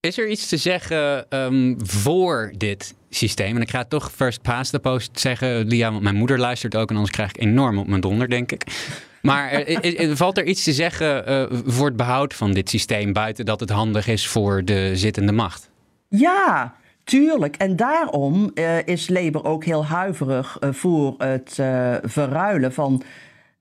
Is 0.00 0.18
er 0.18 0.28
iets 0.28 0.48
te 0.48 0.56
zeggen 0.56 1.26
um, 1.28 1.76
voor 1.86 2.52
dit 2.56 2.94
systeem? 3.10 3.56
En 3.56 3.62
ik 3.62 3.70
ga 3.70 3.84
toch 3.84 4.12
first 4.12 4.42
past 4.42 4.70
the 4.70 4.78
post 4.78 5.20
zeggen, 5.20 5.66
Lia, 5.66 5.90
want 5.90 6.02
mijn 6.02 6.16
moeder 6.16 6.38
luistert 6.38 6.76
ook 6.76 6.88
en 6.88 6.94
anders 6.94 7.14
krijg 7.14 7.30
ik 7.30 7.40
enorm 7.40 7.78
op 7.78 7.86
mijn 7.86 8.00
donder, 8.00 8.28
denk 8.28 8.52
ik. 8.52 8.64
Maar 9.22 9.64
valt 10.12 10.38
er 10.38 10.44
iets 10.44 10.64
te 10.64 10.72
zeggen 10.72 11.30
uh, 11.30 11.58
voor 11.66 11.86
het 11.86 11.96
behoud 11.96 12.34
van 12.34 12.52
dit 12.52 12.68
systeem, 12.68 13.12
buiten 13.12 13.44
dat 13.44 13.60
het 13.60 13.70
handig 13.70 14.06
is 14.06 14.26
voor 14.26 14.64
de 14.64 14.96
zittende 14.96 15.32
macht? 15.32 15.70
Ja, 16.08 16.74
Tuurlijk, 17.04 17.56
en 17.56 17.76
daarom 17.76 18.50
uh, 18.54 18.86
is 18.86 19.08
Labour 19.08 19.44
ook 19.44 19.64
heel 19.64 19.86
huiverig 19.86 20.56
uh, 20.60 20.72
voor 20.72 21.14
het 21.18 21.54
verruilen 22.02 22.72
van 22.72 23.02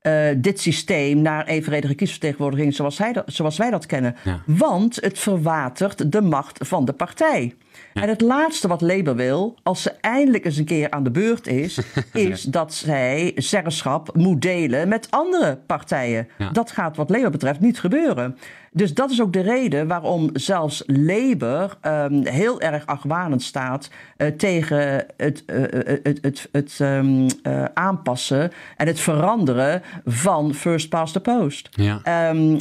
uh, 0.02 0.28
dit 0.38 0.60
systeem 0.60 1.22
naar 1.22 1.46
evenredige 1.46 1.96
kiesvertegenwoordiging 1.96 2.74
zoals, 2.74 2.98
hij 2.98 3.14
dat, 3.14 3.24
zoals 3.28 3.58
wij 3.58 3.70
dat 3.70 3.86
kennen. 3.86 4.16
Ja. 4.24 4.42
Want 4.46 4.96
het 4.96 5.20
verwatert 5.20 6.12
de 6.12 6.22
macht 6.22 6.68
van 6.68 6.86
de 6.86 6.94
partij. 6.94 7.56
Ja. 7.94 8.02
En 8.02 8.10
het 8.10 8.22
laatste 8.22 8.68
wat 8.68 8.82
Labour 8.82 9.16
wil, 9.18 9.56
als 9.64 9.82
ze 9.82 9.92
eindelijk 10.02 10.46
eens 10.46 10.58
een 10.58 10.66
keer 10.66 10.90
aan 10.90 11.04
de 11.04 11.12
beurt 11.12 11.48
is, 11.48 11.80
is 12.14 12.44
ja. 12.44 12.52
dat 12.52 12.74
zij 12.74 13.32
zeggenschap 13.36 14.16
moet 14.16 14.42
delen 14.42 14.88
met 14.88 15.08
andere 15.10 15.60
partijen. 15.66 16.28
Dat 16.52 16.72
gaat 16.72 16.96
wat 16.96 17.10
Labour 17.10 17.32
betreft 17.32 17.60
niet 17.60 17.80
gebeuren. 17.80 18.38
Dus 18.72 18.94
dat 18.94 19.12
is 19.12 19.22
ook 19.22 19.34
de 19.34 19.42
reden 19.42 19.88
waarom 19.88 20.30
zelfs 20.34 20.84
Labour 20.86 21.78
um, 21.82 22.26
heel 22.26 22.62
erg 22.62 22.86
argwanend 22.86 23.44
staat 23.44 23.90
uh, 24.18 24.28
tegen 24.28 25.06
het, 25.18 25.44
uh, 25.48 25.62
het, 26.04 26.20
het, 26.22 26.50
het 26.52 26.80
um, 26.82 27.28
uh, 27.44 27.64
aanpassen 27.74 28.52
en 28.78 28.88
het 28.88 29.00
veranderen 29.00 29.82
van 30.06 30.54
first 30.54 30.90
past 30.90 31.14
the 31.14 31.20
post. 31.20 31.70
Ja. 31.72 32.30
Um, 32.30 32.58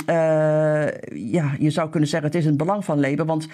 ja, 1.15 1.51
je 1.59 1.71
zou 1.71 1.91
kunnen 1.91 2.09
zeggen 2.09 2.29
het 2.29 2.39
is 2.39 2.45
in 2.45 2.49
het 2.49 2.59
belang 2.59 2.85
van 2.85 3.01
Labour, 3.01 3.27
want 3.27 3.49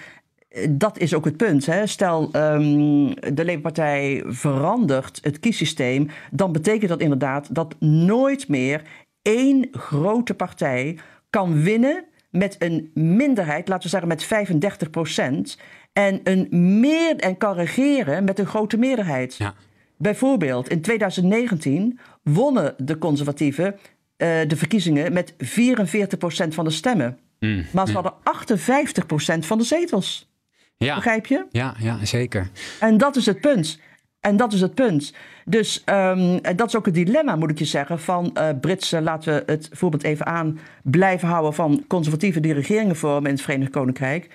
dat 0.69 0.97
is 0.97 1.13
ook 1.13 1.25
het 1.25 1.37
punt. 1.37 1.65
Hè. 1.65 1.87
Stel, 1.87 2.23
um, 2.23 3.13
de 3.13 3.45
Labour-partij 3.45 4.23
verandert 4.25 5.19
het 5.21 5.39
kiessysteem, 5.39 6.09
dan 6.31 6.51
betekent 6.51 6.89
dat 6.89 7.01
inderdaad 7.01 7.55
dat 7.55 7.75
nooit 7.79 8.47
meer 8.47 8.81
één 9.21 9.67
grote 9.71 10.33
partij 10.33 10.97
kan 11.29 11.61
winnen 11.61 12.03
met 12.29 12.55
een 12.59 12.91
minderheid, 12.93 13.67
laten 13.67 13.83
we 13.83 13.89
zeggen 13.89 14.07
met 14.07 14.23
35 14.23 14.89
procent, 14.89 15.57
en, 15.93 16.19
een 16.23 16.47
meer, 16.79 17.15
en 17.15 17.37
kan 17.37 17.55
regeren 17.55 18.23
met 18.23 18.39
een 18.39 18.45
grote 18.45 18.77
meerderheid. 18.77 19.35
Ja. 19.35 19.53
Bijvoorbeeld 19.97 20.69
in 20.69 20.81
2019 20.81 21.99
wonnen 22.23 22.73
de 22.77 22.97
conservatieven 22.97 23.65
uh, 23.73 23.77
de 24.47 24.55
verkiezingen 24.55 25.13
met 25.13 25.33
44 25.37 26.19
procent 26.19 26.53
van 26.53 26.65
de 26.65 26.71
stemmen. 26.71 27.19
Mm, 27.39 27.65
maar 27.71 27.87
ze 27.87 27.93
hadden 27.93 28.13
58 28.23 29.05
procent 29.05 29.45
van 29.45 29.57
de 29.57 29.63
zetels. 29.63 30.34
Ja. 30.77 30.95
Begrijp 30.95 31.25
je? 31.25 31.45
Ja, 31.49 31.75
ja, 31.79 32.05
zeker. 32.05 32.49
En 32.79 32.97
dat 32.97 33.15
is 33.15 33.25
het 33.25 33.41
punt. 33.41 33.79
En 34.19 34.37
dat 34.37 34.53
is 34.53 34.61
het 34.61 34.75
punt. 34.75 35.13
Dus 35.45 35.83
um, 35.85 36.41
dat 36.55 36.67
is 36.67 36.75
ook 36.75 36.85
het 36.85 36.93
dilemma, 36.93 37.35
moet 37.35 37.49
ik 37.49 37.59
je 37.59 37.65
zeggen, 37.65 37.99
van 37.99 38.37
uh, 38.37 38.49
Britse, 38.61 39.01
laten 39.01 39.33
we 39.33 39.51
het 39.51 39.69
voorbeeld 39.71 40.03
even 40.03 40.25
aan, 40.25 40.59
blijven 40.83 41.27
houden 41.27 41.53
van 41.53 41.83
conservatieven 41.87 42.41
die 42.41 42.53
regeringen 42.53 42.95
vormen 42.95 43.29
in 43.29 43.35
het 43.35 43.43
Verenigd 43.43 43.71
Koninkrijk. 43.71 44.29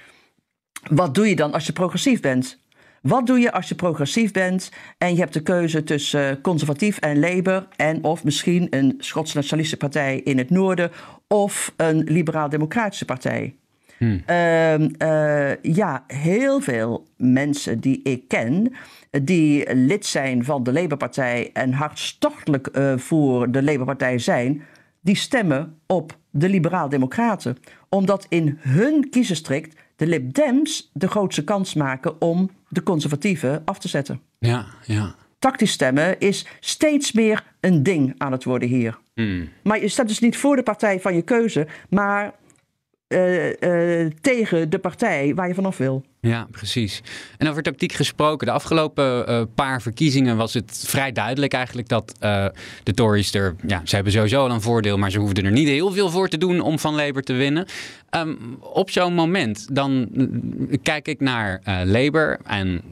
Wat 0.91 1.15
doe 1.15 1.29
je 1.29 1.37
dan 1.37 1.53
als 1.53 1.67
je 1.67 1.73
progressief 1.73 2.21
bent? 2.21 2.59
Wat 3.03 3.27
doe 3.27 3.39
je 3.39 3.53
als 3.53 3.69
je 3.69 3.75
progressief 3.75 4.33
bent 4.33 4.71
en 4.99 5.15
je 5.15 5.21
hebt 5.21 5.33
de 5.33 5.43
keuze 5.43 5.85
tussen 5.85 6.41
conservatief 6.41 6.99
en 6.99 7.19
Labour 7.19 7.69
en 7.77 8.05
of 8.05 8.25
misschien 8.25 8.67
een 8.71 8.95
Schots-nationalistische 8.99 9.77
partij 9.77 10.21
in 10.21 10.39
het 10.39 10.51
noorden 10.51 10.91
of 11.29 11.73
een 11.77 11.99
liberaal-democratische 11.99 13.05
partij? 13.05 13.55
Hmm. 14.01 14.23
Uh, 14.31 14.79
uh, 14.79 15.57
ja, 15.63 16.05
heel 16.07 16.61
veel 16.61 17.07
mensen 17.17 17.81
die 17.81 18.01
ik 18.03 18.29
ken, 18.29 18.73
die 19.23 19.75
lid 19.75 20.07
zijn 20.07 20.45
van 20.45 20.63
de 20.63 20.73
Labour-partij 20.73 21.51
en 21.53 21.73
hartstochtelijk 21.73 22.69
uh, 22.73 22.97
voor 22.97 23.51
de 23.51 23.63
Labour-partij 23.63 24.19
zijn, 24.19 24.63
die 25.01 25.17
stemmen 25.17 25.79
op 25.87 26.19
de 26.31 26.49
Liberaal-Democraten. 26.49 27.57
Omdat 27.89 28.27
in 28.29 28.59
hun 28.61 29.11
kiesdistrict 29.11 29.81
de 29.97 30.07
Lib 30.07 30.35
Dems 30.35 30.91
de 30.93 31.09
grootste 31.09 31.45
kans 31.45 31.75
maken 31.75 32.21
om 32.21 32.51
de 32.69 32.83
conservatieven 32.83 33.63
af 33.65 33.79
te 33.79 33.89
zetten. 33.89 34.21
Ja, 34.39 34.67
ja. 34.87 35.15
Tactisch 35.39 35.73
stemmen 35.73 36.19
is 36.19 36.47
steeds 36.61 37.13
meer 37.13 37.45
een 37.61 37.83
ding 37.83 38.15
aan 38.19 38.33
het 38.33 38.45
worden 38.45 38.69
hier. 38.69 38.99
Hmm. 39.15 39.49
Maar 39.63 39.81
je 39.81 39.89
stemt 39.89 40.09
dus 40.09 40.21
niet 40.21 40.37
voor 40.37 40.57
de 40.57 40.63
partij 40.63 41.01
van 41.01 41.15
je 41.15 41.23
keuze, 41.23 41.67
maar 41.89 42.33
uh, 43.13 43.47
uh, 43.47 44.11
tegen 44.21 44.71
de 44.71 44.79
partij 44.79 45.35
waar 45.35 45.49
je 45.49 45.55
vanaf 45.55 45.77
wil. 45.77 46.05
Ja, 46.23 46.47
precies. 46.51 47.03
En 47.39 47.49
over 47.49 47.63
tactiek 47.63 47.93
gesproken, 47.93 48.47
de 48.47 48.53
afgelopen 48.53 49.31
uh, 49.31 49.43
paar 49.55 49.83
verkiezingen 49.83 50.37
was 50.37 50.55
het 50.55 50.85
vrij 50.87 51.13
duidelijk 51.13 51.53
eigenlijk 51.53 51.89
dat 51.89 52.15
uh, 52.21 52.47
de 52.83 52.95
Tories 52.95 53.35
er, 53.35 53.55
ja, 53.67 53.81
ze 53.85 53.95
hebben 53.95 54.13
sowieso 54.13 54.43
al 54.43 54.51
een 54.51 54.61
voordeel, 54.61 54.99
maar 54.99 55.11
ze 55.11 55.19
hoefden 55.19 55.45
er 55.45 55.53
niet 55.53 55.69
heel 55.69 55.93
veel 55.93 56.11
voor 56.11 56.29
te 56.29 56.39
doen 56.39 56.61
om 56.61 56.79
van 56.79 56.95
Labour 56.95 57.23
te 57.23 57.33
winnen. 57.33 57.67
Um, 58.11 58.57
op 58.61 58.91
zo'n 58.91 59.15
moment, 59.15 59.75
dan 59.75 60.09
kijk 60.83 61.09
ik 61.09 61.21
naar 61.21 61.61
uh, 61.69 61.81
Labour 61.85 62.39
en 62.45 62.83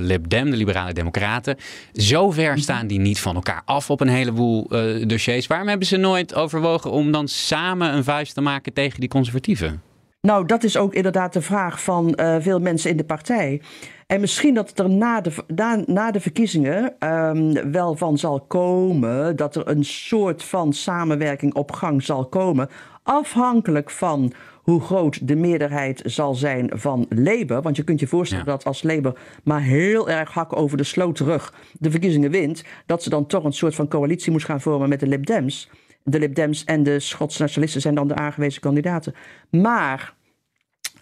Lib 0.00 0.28
Dem, 0.28 0.50
de 0.50 0.56
Liberale 0.56 0.92
Democraten. 0.92 1.56
Zover 1.92 2.58
staan 2.58 2.86
die 2.86 3.00
niet 3.00 3.20
van 3.20 3.34
elkaar 3.34 3.62
af 3.64 3.90
op 3.90 4.00
een 4.00 4.08
heleboel 4.08 4.68
dossiers. 5.06 5.46
Waarom 5.46 5.68
hebben 5.68 5.86
ze 5.86 5.96
nooit 5.96 6.34
overwogen 6.34 6.90
om 6.90 7.12
dan 7.12 7.28
samen 7.28 7.94
een 7.94 8.04
vuist 8.04 8.34
te 8.34 8.40
maken 8.40 8.72
tegen 8.72 9.00
die 9.00 9.08
conservatieven? 9.08 9.89
Nou, 10.20 10.46
dat 10.46 10.64
is 10.64 10.76
ook 10.76 10.94
inderdaad 10.94 11.32
de 11.32 11.42
vraag 11.42 11.82
van 11.82 12.18
uh, 12.20 12.36
veel 12.38 12.60
mensen 12.60 12.90
in 12.90 12.96
de 12.96 13.04
partij. 13.04 13.62
En 14.06 14.20
misschien 14.20 14.54
dat 14.54 14.68
het 14.68 14.78
er 14.78 14.90
na 14.90 15.20
de, 15.20 15.32
na, 15.46 15.82
na 15.86 16.10
de 16.10 16.20
verkiezingen 16.20 17.08
um, 17.08 17.72
wel 17.72 17.94
van 17.94 18.18
zal 18.18 18.40
komen 18.40 19.36
dat 19.36 19.56
er 19.56 19.68
een 19.68 19.84
soort 19.84 20.42
van 20.42 20.72
samenwerking 20.72 21.54
op 21.54 21.72
gang 21.72 22.02
zal 22.02 22.26
komen. 22.26 22.68
Afhankelijk 23.02 23.90
van 23.90 24.32
hoe 24.62 24.80
groot 24.80 25.28
de 25.28 25.36
meerderheid 25.36 26.02
zal 26.04 26.34
zijn 26.34 26.70
van 26.74 27.06
Labour. 27.08 27.62
Want 27.62 27.76
je 27.76 27.84
kunt 27.84 28.00
je 28.00 28.06
voorstellen 28.06 28.44
ja. 28.44 28.50
dat 28.50 28.64
als 28.64 28.82
Labour 28.82 29.18
maar 29.44 29.62
heel 29.62 30.10
erg 30.10 30.32
hak 30.32 30.56
over 30.56 30.76
de 30.76 30.84
sloot 30.84 31.16
terug 31.16 31.54
de 31.78 31.90
verkiezingen 31.90 32.30
wint, 32.30 32.64
dat 32.86 33.02
ze 33.02 33.10
dan 33.10 33.26
toch 33.26 33.44
een 33.44 33.52
soort 33.52 33.74
van 33.74 33.88
coalitie 33.88 34.32
moet 34.32 34.44
gaan 34.44 34.60
vormen 34.60 34.88
met 34.88 35.00
de 35.00 35.06
Lib 35.06 35.26
Dems. 35.26 35.70
De 36.02 36.18
Lib 36.18 36.34
Dems 36.34 36.64
en 36.64 36.82
de 36.82 37.00
Schotse 37.00 37.40
nationalisten 37.40 37.80
zijn 37.80 37.94
dan 37.94 38.08
de 38.08 38.14
aangewezen 38.14 38.60
kandidaten. 38.60 39.14
Maar 39.50 40.14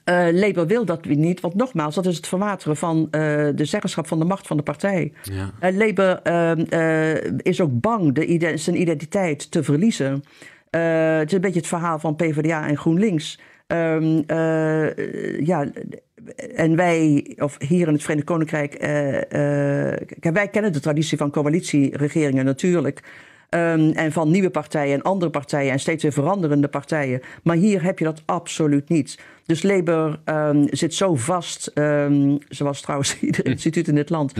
uh, 0.08 0.26
Labour 0.32 0.66
wil 0.66 0.84
dat 0.84 1.04
niet, 1.04 1.40
want 1.40 1.54
nogmaals, 1.54 1.94
dat 1.94 2.06
is 2.06 2.16
het 2.16 2.26
verwateren 2.26 2.76
van 2.76 2.98
uh, 2.98 3.10
de 3.54 3.64
zeggenschap 3.64 4.06
van 4.06 4.18
de 4.18 4.24
macht 4.24 4.46
van 4.46 4.56
de 4.56 4.62
partij. 4.62 5.12
Ja. 5.22 5.70
Uh, 5.70 5.76
Labour 5.76 6.20
is 7.42 7.60
ook 7.60 7.80
bang 7.80 8.14
de, 8.14 8.56
zijn 8.56 8.80
identiteit 8.80 9.50
te 9.50 9.62
verliezen. 9.62 10.24
het 10.70 11.26
is 11.26 11.32
een 11.32 11.40
beetje 11.40 11.58
het 11.58 11.68
verhaal 11.68 11.98
van 11.98 12.16
PvdA 12.16 12.68
en 12.68 12.76
GroenLinks. 12.76 13.40
Um, 13.66 14.24
ja, 15.44 15.66
en 16.54 16.76
wij, 16.76 17.32
of 17.38 17.56
hier 17.58 17.86
in 17.86 17.92
het 17.92 18.02
Verenigd 18.02 18.26
Koninkrijk, 18.26 18.76
wij 20.20 20.48
kennen 20.50 20.72
de 20.72 20.80
traditie 20.80 21.18
van 21.18 21.30
coalitieregeringen 21.30 22.44
natuurlijk. 22.44 23.02
Ehm, 23.48 23.90
en 23.90 24.12
van 24.12 24.30
nieuwe 24.30 24.50
partijen 24.50 24.94
en 24.94 25.02
andere 25.02 25.30
partijen 25.30 25.72
en 25.72 25.80
steeds 25.80 26.02
weer 26.02 26.12
veranderende 26.12 26.68
partijen. 26.68 27.20
Maar 27.42 27.56
hier 27.56 27.82
heb 27.82 27.98
je 27.98 28.04
dat 28.04 28.22
absoluut 28.24 28.88
niet. 28.88 29.18
Dus 29.46 29.62
Labour 29.62 30.20
ehm, 30.24 30.66
zit 30.70 30.94
zo 30.94 31.14
vast, 31.14 31.66
ehm, 31.66 32.36
zoals 32.48 32.80
trouwens 32.80 33.18
ieder 33.20 33.46
instituut 33.46 33.88
in 33.88 33.94
dit 33.94 34.10
land, 34.10 34.32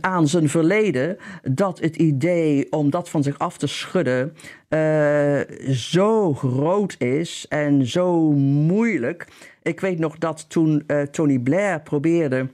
aan 0.00 0.28
zijn 0.28 0.48
verleden, 0.48 1.16
dat 1.42 1.80
het 1.80 1.96
idee 1.96 2.72
om 2.72 2.90
dat 2.90 3.08
van 3.08 3.22
zich 3.22 3.38
af 3.38 3.58
te 3.58 3.66
schudden 3.66 4.34
uh, 4.68 5.40
zo 5.70 6.34
groot 6.34 6.94
is 6.98 7.46
en 7.48 7.86
zo 7.86 8.30
moeilijk. 8.32 9.26
Ik 9.62 9.80
weet 9.80 9.98
nog 9.98 10.18
dat 10.18 10.44
toen 10.48 10.84
uh, 10.86 11.02
Tony 11.02 11.38
Blair 11.38 11.80
probeerde 11.80 12.48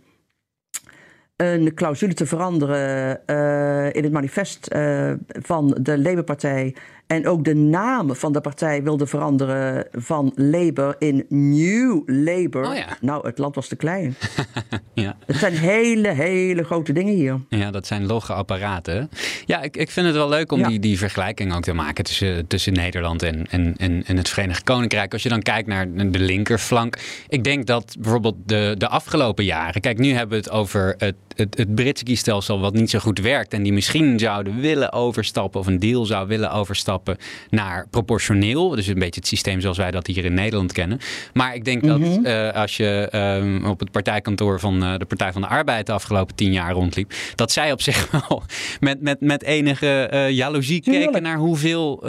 een 1.41 1.75
clausule 1.75 2.15
te 2.15 2.27
veranderen 2.27 3.21
uh, 3.27 3.95
in 3.95 4.03
het 4.03 4.13
manifest 4.13 4.69
uh, 4.73 5.13
van 5.43 5.79
de 5.81 5.99
Labour-partij 5.99 6.75
en 7.11 7.27
ook 7.27 7.45
de 7.45 7.55
naam 7.55 8.15
van 8.15 8.33
de 8.33 8.41
partij 8.41 8.83
wilde 8.83 9.07
veranderen 9.07 9.87
van 9.93 10.33
Labour 10.35 10.95
in 10.99 11.25
New 11.29 12.03
Labour. 12.07 12.69
Oh 12.69 12.77
ja. 12.77 12.97
Nou, 13.01 13.27
het 13.27 13.39
land 13.39 13.55
was 13.55 13.69
te 13.69 13.77
klein. 13.77 14.15
ja. 14.95 15.17
Het 15.27 15.37
zijn 15.37 15.53
hele, 15.53 16.09
hele 16.09 16.65
grote 16.65 16.93
dingen 16.93 17.15
hier. 17.15 17.41
Ja, 17.49 17.71
dat 17.71 17.87
zijn 17.87 18.07
logge 18.07 18.33
apparaten. 18.33 19.11
Ja, 19.47 19.63
ik, 19.63 19.77
ik 19.77 19.91
vind 19.91 20.07
het 20.07 20.15
wel 20.15 20.29
leuk 20.29 20.53
om 20.53 20.59
Ja. 20.59 20.69
die, 20.69 20.79
die 20.79 20.99
vergelijking 20.99 21.55
ook 21.55 21.63
te 21.63 21.73
maken 21.73 22.05
tussen, 22.05 22.47
tussen 22.47 22.73
Nederland 22.73 23.23
en, 23.23 23.47
en, 23.51 23.75
en, 23.77 24.05
en 24.07 24.17
het 24.17 24.29
Verenigd 24.29 24.63
Koninkrijk. 24.63 25.13
Als 25.13 25.23
je 25.23 25.29
dan 25.29 25.43
kijkt 25.43 25.69
naar 25.69 25.93
de 26.11 26.19
linkerflank. 26.19 26.99
Ik 27.29 27.45
denk 27.45 27.67
dat 27.67 27.97
bijvoorbeeld 27.99 28.37
de, 28.47 28.75
de 28.79 28.89
afgelopen 28.89 29.45
jaren. 29.45 29.81
Kijk, 29.81 29.99
nu 29.99 30.13
hebben 30.13 30.39
we 30.39 30.45
het 30.45 30.51
over 30.51 30.95
het, 30.99 31.17
het, 31.41 31.57
het 31.59 31.75
Britse 31.75 32.05
kiesstelsel 32.05 32.61
wat 32.61 32.75
niet 32.75 32.91
zo 32.91 32.99
goed 32.99 33.19
werkt. 33.19 33.53
En 33.53 33.63
die 33.63 33.73
misschien 33.73 34.19
zouden 34.19 34.61
willen 34.61 34.93
overstappen 34.93 35.61
of 35.61 35.67
een 35.67 35.79
deal 35.79 36.05
zou 36.05 36.29
willen 36.29 36.53
overstappen 36.53 37.17
naar 37.51 37.87
proportioneel. 37.91 38.69
Dus 38.69 38.87
een 38.87 38.95
beetje 38.95 39.21
het 39.21 39.27
systeem 39.27 39.61
zoals 39.61 39.77
wij 39.77 39.91
dat 39.91 40.07
hier 40.07 40.25
in 40.25 40.35
Nederland 40.35 40.73
kennen. 40.73 40.99
Maar 41.33 41.55
ik 41.55 41.65
denk 41.65 41.85
dat 41.85 42.01
eh, 42.23 42.53
als 42.53 42.77
je 42.77 43.09
ehm, 43.11 43.65
op 43.65 43.81
het 43.81 43.91
partijkantoor 43.91 44.61
van 44.61 44.83
eh, 44.85 44.99
de 44.99 45.05
Partij 45.05 45.33
van 45.33 45.41
de 45.43 45.49
Arbeid 45.49 45.87
de 45.87 45.93
afgelopen 45.93 46.35
tien 46.35 46.53
jaar 46.53 46.73
rondliep, 46.73 47.13
dat 47.35 47.53
zij 47.53 47.73
op 47.73 47.83
zich 47.83 48.11
wel 48.29 48.43
met, 48.81 49.01
met, 49.01 49.21
met 49.21 49.43
enige 49.43 49.87
eh 49.87 50.31
jaloezie 50.31 50.81
keken 50.81 51.23
naar 51.23 51.39
hoeveel, 51.39 52.05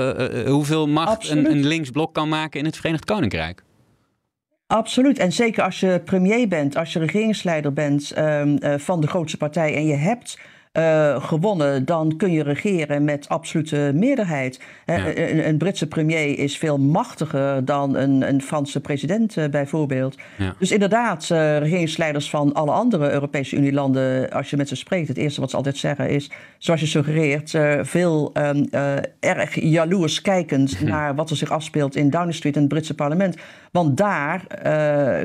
hoeveel 0.46 0.88
macht 0.88 1.10
Absoluut. 1.10 1.46
een, 1.46 1.52
een 1.52 1.66
linksblok 1.66 2.14
kan 2.14 2.30
maken 2.30 2.60
in 2.60 2.66
het 2.66 2.76
Verenigd 2.76 3.06
Koninkrijk. 3.06 3.64
Absoluut. 4.72 5.20
En 5.20 5.32
zeker 5.32 5.64
als 5.64 5.80
je 5.80 6.02
premier 6.06 6.48
bent, 6.48 6.76
als 6.76 6.94
je 6.94 7.00
regeringsleider 7.00 7.74
bent 7.74 8.12
ehm, 8.12 8.56
eh, 8.56 8.74
van 8.78 9.02
de 9.02 9.08
grootste 9.08 9.38
partij 9.38 9.76
en 9.76 9.86
je 9.86 9.96
hebt 9.96 10.40
eh, 10.72 11.24
gewonnen, 11.24 11.86
dan 11.86 12.18
kun 12.18 12.32
je 12.32 12.44
regeren 12.44 13.04
met 13.04 13.30
absolute 13.30 13.92
meerderheid. 13.96 14.60
Ja. 14.86 15.18
een, 15.18 15.48
een 15.48 15.58
Britse 15.58 15.88
premier 15.88 16.40
is 16.40 16.58
veel 16.58 16.78
machtiger 16.78 17.66
dan 17.66 17.96
een, 17.96 18.28
een 18.28 18.42
Franse 18.42 18.80
president 18.80 19.38
eh, 19.38 19.50
bijvoorbeeld. 19.50 20.18
Ja. 20.38 20.56
Dus 20.60 20.72
inderdaad, 20.72 21.30
eh, 21.30 21.58
regeringsleiders 21.58 22.30
van 22.30 22.54
alle 22.54 22.72
andere 22.72 23.12
Europese 23.12 23.56
Unielanden, 23.56 24.32
als 24.32 24.50
je 24.50 24.58
met 24.58 24.68
ze 24.68 24.76
spreekt, 24.76 25.08
het 25.08 25.18
eerste 25.18 25.42
wat 25.42 25.50
ze 25.50 25.56
altijd 25.56 25.78
zeggen 25.78 26.10
is, 26.10 26.32
zoals 26.58 26.80
je 26.80 26.86
suggereert, 26.86 27.58
veel 27.82 28.30
ehm, 28.34 28.66
eh, 28.72 28.96
erg 29.20 29.60
jaloers 29.60 30.22
kijkend 30.22 30.82
naar 30.92 31.16
wat 31.16 31.30
er 31.30 31.38
zich 31.38 31.52
afspeelt 31.52 31.96
in 31.96 32.10
Downing 32.10 32.36
Street 32.36 32.56
in 32.56 32.62
het 32.62 32.70
Britse 32.70 32.96
parlement. 32.96 33.38
Want 33.72 33.98
daar 33.98 34.46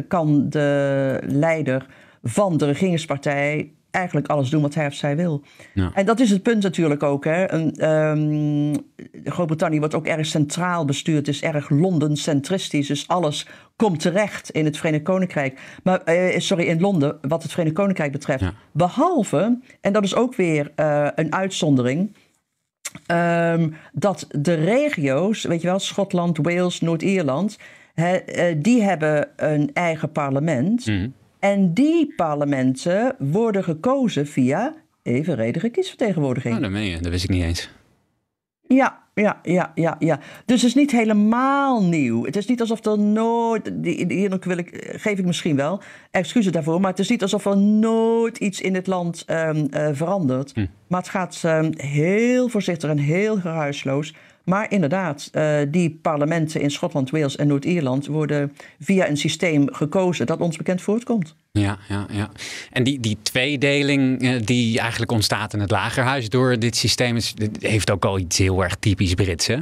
kan 0.08 0.48
de 0.48 1.20
leider 1.26 1.86
van 2.22 2.56
de 2.56 2.66
regeringspartij 2.66 3.70
eigenlijk 3.96 4.26
alles 4.26 4.50
doen 4.50 4.62
wat 4.62 4.74
hij 4.74 4.86
of 4.86 4.94
zij 4.94 5.16
wil. 5.16 5.42
Ja. 5.74 5.90
En 5.94 6.06
dat 6.06 6.20
is 6.20 6.30
het 6.30 6.42
punt 6.42 6.62
natuurlijk 6.62 7.02
ook. 7.02 7.24
Hè. 7.24 7.44
Ehm, 7.44 8.74
Groot-Brittannië 9.24 9.78
wordt 9.78 9.94
ook 9.94 10.06
erg 10.06 10.26
centraal 10.26 10.84
bestuurd, 10.84 11.28
is 11.28 11.42
erg 11.42 11.70
Londen-centristisch. 11.70 12.86
Dus 12.86 13.08
alles 13.08 13.46
komt 13.76 14.00
terecht 14.00 14.50
in 14.50 14.64
het 14.64 14.76
Verenigd 14.76 15.02
Koninkrijk. 15.04 15.60
Maar, 15.82 16.02
eh, 16.02 16.38
sorry, 16.38 16.64
in 16.64 16.80
Londen, 16.80 17.18
wat 17.20 17.42
het 17.42 17.52
Verenigd 17.52 17.76
Koninkrijk 17.76 18.12
betreft. 18.12 18.40
Ja. 18.40 18.54
Behalve, 18.72 19.58
en 19.80 19.92
dat 19.92 20.04
is 20.04 20.14
ook 20.14 20.34
weer 20.34 20.72
eh, 20.74 21.08
een 21.14 21.34
uitzondering. 21.34 22.16
ehm, 23.06 23.70
dat 23.92 24.26
de 24.30 24.54
regio's, 24.54 25.44
weet 25.44 25.60
je 25.60 25.66
wel, 25.66 25.78
Schotland, 25.78 26.38
Wales, 26.42 26.80
Noord-Ierland, 26.80 27.58
eh, 27.94 28.54
die 28.56 28.82
hebben 28.82 29.28
een 29.36 29.70
eigen 29.72 30.12
parlement. 30.12 30.86
Mhm. 30.86 31.08
En 31.52 31.74
die 31.74 32.14
parlementen 32.16 33.14
worden 33.18 33.64
gekozen 33.64 34.26
via 34.26 34.74
evenredige 35.02 35.68
kiesvertegenwoordiging. 35.68 36.54
Oh, 36.54 36.60
dat 36.60 36.70
meen 36.70 36.86
je. 36.86 37.00
Dat 37.00 37.12
wist 37.12 37.24
ik 37.24 37.30
niet 37.30 37.42
eens. 37.42 37.70
Ja, 38.68 39.02
ja, 39.14 39.40
ja, 39.42 39.72
ja, 39.74 39.96
ja. 39.98 40.20
Dus 40.44 40.60
het 40.62 40.70
is 40.70 40.74
niet 40.74 40.90
helemaal 40.90 41.84
nieuw. 41.84 42.24
Het 42.24 42.36
is 42.36 42.46
niet 42.46 42.60
alsof 42.60 42.84
er 42.84 42.98
nooit. 42.98 43.72
Hier 43.82 44.38
wil 44.40 44.58
ik, 44.58 44.94
geef 44.96 45.18
ik 45.18 45.24
misschien 45.24 45.56
wel 45.56 45.80
excuses 46.10 46.52
daarvoor. 46.52 46.80
Maar 46.80 46.90
het 46.90 46.98
is 46.98 47.08
niet 47.08 47.22
alsof 47.22 47.44
er 47.44 47.56
nooit 47.56 48.38
iets 48.38 48.60
in 48.60 48.74
het 48.74 48.86
land 48.86 49.22
ehm, 49.26 49.66
eh, 49.70 49.88
verandert. 49.92 50.54
Maar 50.86 51.00
het 51.00 51.08
gaat 51.08 51.40
ehm, 51.44 51.72
heel 51.76 52.48
voorzichtig 52.48 52.90
en 52.90 52.98
heel 52.98 53.36
geruisloos. 53.36 54.14
Maar 54.46 54.70
inderdaad, 54.70 55.28
eh, 55.32 55.58
die 55.68 55.98
parlementen 56.02 56.60
in 56.60 56.70
Schotland, 56.70 57.10
Wales 57.10 57.36
en 57.36 57.46
Noord-Ierland 57.46 58.06
worden 58.06 58.52
via 58.80 59.08
een 59.08 59.16
systeem 59.16 59.68
gekozen 59.74 60.26
dat 60.26 60.40
ons 60.40 60.56
bekend 60.56 60.82
voortkomt. 60.82 61.34
Ja, 61.52 61.78
ja, 61.88 62.06
ja. 62.10 62.30
En 62.72 62.84
die, 62.84 63.00
die 63.00 63.18
tweedeling 63.22 64.22
eh, 64.22 64.40
die 64.44 64.80
eigenlijk 64.80 65.10
ontstaat 65.12 65.52
in 65.52 65.60
het 65.60 65.70
lagerhuis 65.70 66.28
door 66.28 66.58
dit 66.58 66.76
systeem 66.76 67.16
is, 67.16 67.34
heeft 67.60 67.90
ook 67.90 68.04
al 68.04 68.18
iets 68.18 68.38
heel 68.38 68.62
erg 68.62 68.74
typisch 68.76 69.14
Brits, 69.14 69.46
hè? 69.46 69.56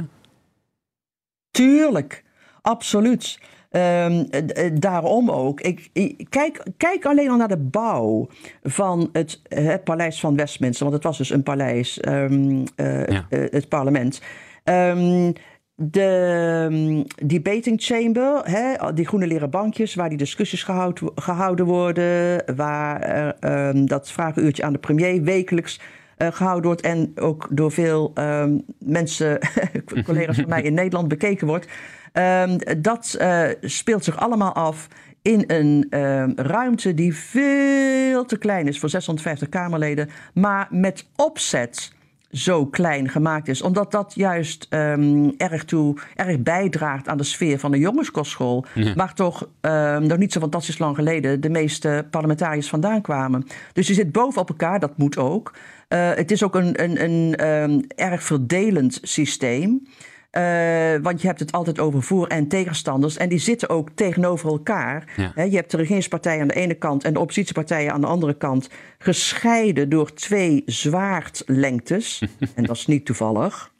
Tuurlijk, 1.51 2.23
absoluut. 2.61 3.37
Ehm, 3.69 4.23
eh, 4.29 4.71
daarom 4.73 5.31
ook. 5.31 5.61
Ik, 5.61 5.89
ik- 5.93 6.25
kijk, 6.29 6.63
kijk 6.77 7.05
alleen 7.05 7.29
al 7.29 7.37
naar 7.37 7.47
de 7.47 7.57
bouw 7.57 8.27
van 8.63 9.09
het, 9.11 9.41
het 9.47 9.83
paleis 9.83 10.19
van 10.19 10.35
Westminster. 10.35 10.83
Want 10.83 10.95
het 10.95 11.03
was 11.05 11.17
dus 11.17 11.29
een 11.29 11.43
paleis, 11.43 11.99
ehm, 11.99 12.65
eh, 12.75 13.07
Ja. 13.07 13.25
eh, 13.29 13.39
het 13.49 13.69
parlement. 13.69 14.21
Ehm, 14.65 15.31
de 15.75 16.67
um, 16.71 17.03
debating 17.27 17.81
chamber, 17.81 18.41
hè, 18.43 18.93
die 18.93 19.07
groene 19.07 19.27
leren 19.27 19.49
bankjes 19.49 19.95
waar 19.95 20.09
die 20.09 20.17
discussies 20.17 20.63
gehoud, 20.63 21.01
gehouden 21.15 21.65
worden, 21.65 22.43
waar 22.55 23.01
ehm, 23.39 23.85
dat 23.85 24.11
vragenuurtje 24.11 24.63
aan 24.63 24.73
de 24.73 24.79
premier 24.79 25.23
wekelijks 25.23 25.79
eh, 26.17 26.27
gehouden 26.31 26.65
wordt 26.65 26.81
en 26.81 27.11
ook 27.15 27.47
door 27.51 27.71
veel 27.71 28.11
ehm, 28.13 28.57
mensen, 28.79 29.39
collega's 30.05 30.35
van 30.35 30.49
mij 30.49 30.61
in 30.61 30.73
Nederland 30.73 31.07
bekeken 31.07 31.47
wordt. 31.47 31.67
Ehm, 32.11 32.57
dat 32.81 33.15
eh, 33.19 33.47
speelt 33.61 34.03
zich 34.03 34.17
allemaal 34.17 34.53
af 34.53 34.87
in 35.21 35.43
een 35.47 35.87
ehm, 35.89 36.31
ruimte 36.35 36.93
die 36.93 37.15
veel 37.15 38.25
te 38.25 38.37
klein 38.37 38.67
is 38.67 38.79
voor 38.79 38.89
650 38.89 39.49
Kamerleden, 39.49 40.09
maar 40.33 40.67
met 40.69 41.07
opzet 41.15 41.94
zo 42.35 42.65
klein 42.65 43.09
gemaakt 43.09 43.47
is. 43.47 43.61
Omdat 43.61 43.91
dat 43.91 44.11
juist 44.15 44.67
ehm, 44.69 45.29
erg, 45.37 45.63
toe, 45.63 45.97
erg 46.15 46.39
bijdraagt 46.39 47.07
aan 47.07 47.17
de 47.17 47.23
sfeer 47.23 47.59
van 47.59 47.71
de 47.71 47.79
jongenskostschool. 47.79 48.65
Waar 48.95 49.13
toch 49.13 49.47
ehm, 49.61 50.07
nog 50.07 50.17
niet 50.17 50.31
zo 50.31 50.39
fantastisch 50.39 50.77
lang 50.77 50.95
geleden 50.95 51.41
de 51.41 51.49
meeste 51.49 52.05
parlementariërs 52.09 52.69
vandaan 52.69 53.01
kwamen. 53.01 53.47
Dus 53.73 53.87
je 53.87 53.93
zit 53.93 54.11
bovenop 54.11 54.49
elkaar, 54.49 54.79
dat 54.79 54.97
moet 54.97 55.17
ook. 55.17 55.53
Eh, 55.87 56.13
het 56.13 56.31
is 56.31 56.43
ook 56.43 56.55
een, 56.55 56.83
een, 56.83 57.03
een 57.03 57.35
ehm, 57.35 57.79
erg 57.87 58.23
verdelend 58.23 58.99
systeem. 59.01 59.87
Eh, 60.35 60.95
want 61.01 61.21
je 61.21 61.27
hebt 61.27 61.39
het 61.39 61.51
altijd 61.51 61.79
over 61.79 62.03
voor- 62.03 62.27
en 62.27 62.47
tegenstanders. 62.47 63.17
En 63.17 63.29
die 63.29 63.39
zitten 63.39 63.69
ook 63.69 63.89
tegenover 63.89 64.49
elkaar. 64.49 65.13
Ja. 65.15 65.43
Je 65.43 65.55
hebt 65.55 65.71
de 65.71 65.77
regeringspartijen 65.77 66.41
aan 66.41 66.47
de 66.47 66.53
ene 66.53 66.73
kant 66.73 67.03
en 67.03 67.13
de 67.13 67.19
oppositiepartijen 67.19 67.93
aan 67.93 68.01
de 68.01 68.07
andere 68.07 68.33
kant. 68.33 68.69
Gescheiden 68.97 69.89
door 69.89 70.13
twee 70.13 70.63
zwaardlengtes. 70.65 72.23
en 72.55 72.63
dat 72.63 72.75
is 72.75 72.85
niet 72.85 73.05
toevallig. 73.05 73.73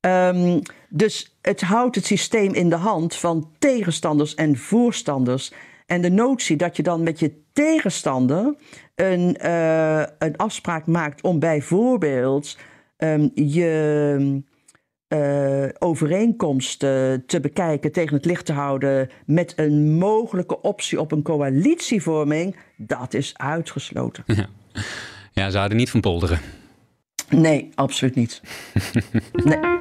Ehm, 0.00 0.60
dus 0.88 1.38
het 1.42 1.60
houdt 1.60 1.94
het 1.94 2.06
systeem 2.06 2.54
in 2.54 2.68
de 2.68 2.76
hand 2.76 3.16
van 3.16 3.50
tegenstanders 3.58 4.34
en 4.34 4.56
voorstanders. 4.56 5.52
En 5.86 6.00
de 6.00 6.10
notie 6.10 6.56
dat 6.56 6.76
je 6.76 6.82
dan 6.82 7.02
met 7.02 7.18
je 7.18 7.42
tegenstander 7.52 8.54
een, 8.94 9.36
eh, 9.36 10.02
een 10.18 10.36
afspraak 10.36 10.86
maakt 10.86 11.22
om 11.22 11.38
bijvoorbeeld 11.38 12.58
ehm, 12.96 13.28
je 13.34 14.42
eh, 15.10 15.64
overeenkomsten 15.78 17.26
te 17.26 17.40
bekijken, 17.40 17.92
tegen 17.92 18.16
het 18.16 18.24
licht 18.24 18.46
te 18.46 18.52
houden 18.52 19.10
met 19.26 19.52
een 19.56 19.98
mogelijke 19.98 20.60
optie 20.60 21.00
op 21.00 21.12
een 21.12 21.22
coalitievorming, 21.22 22.56
dat 22.76 23.14
is 23.14 23.32
uitgesloten. 23.36 24.24
Ja, 25.32 25.50
ze 25.50 25.56
houden 25.56 25.76
niet 25.76 25.90
van 25.90 26.00
polderen. 26.00 26.38
Nee, 27.28 27.68
absoluut 27.74 28.14
niet. 28.14 28.40
Nee. 29.44 29.78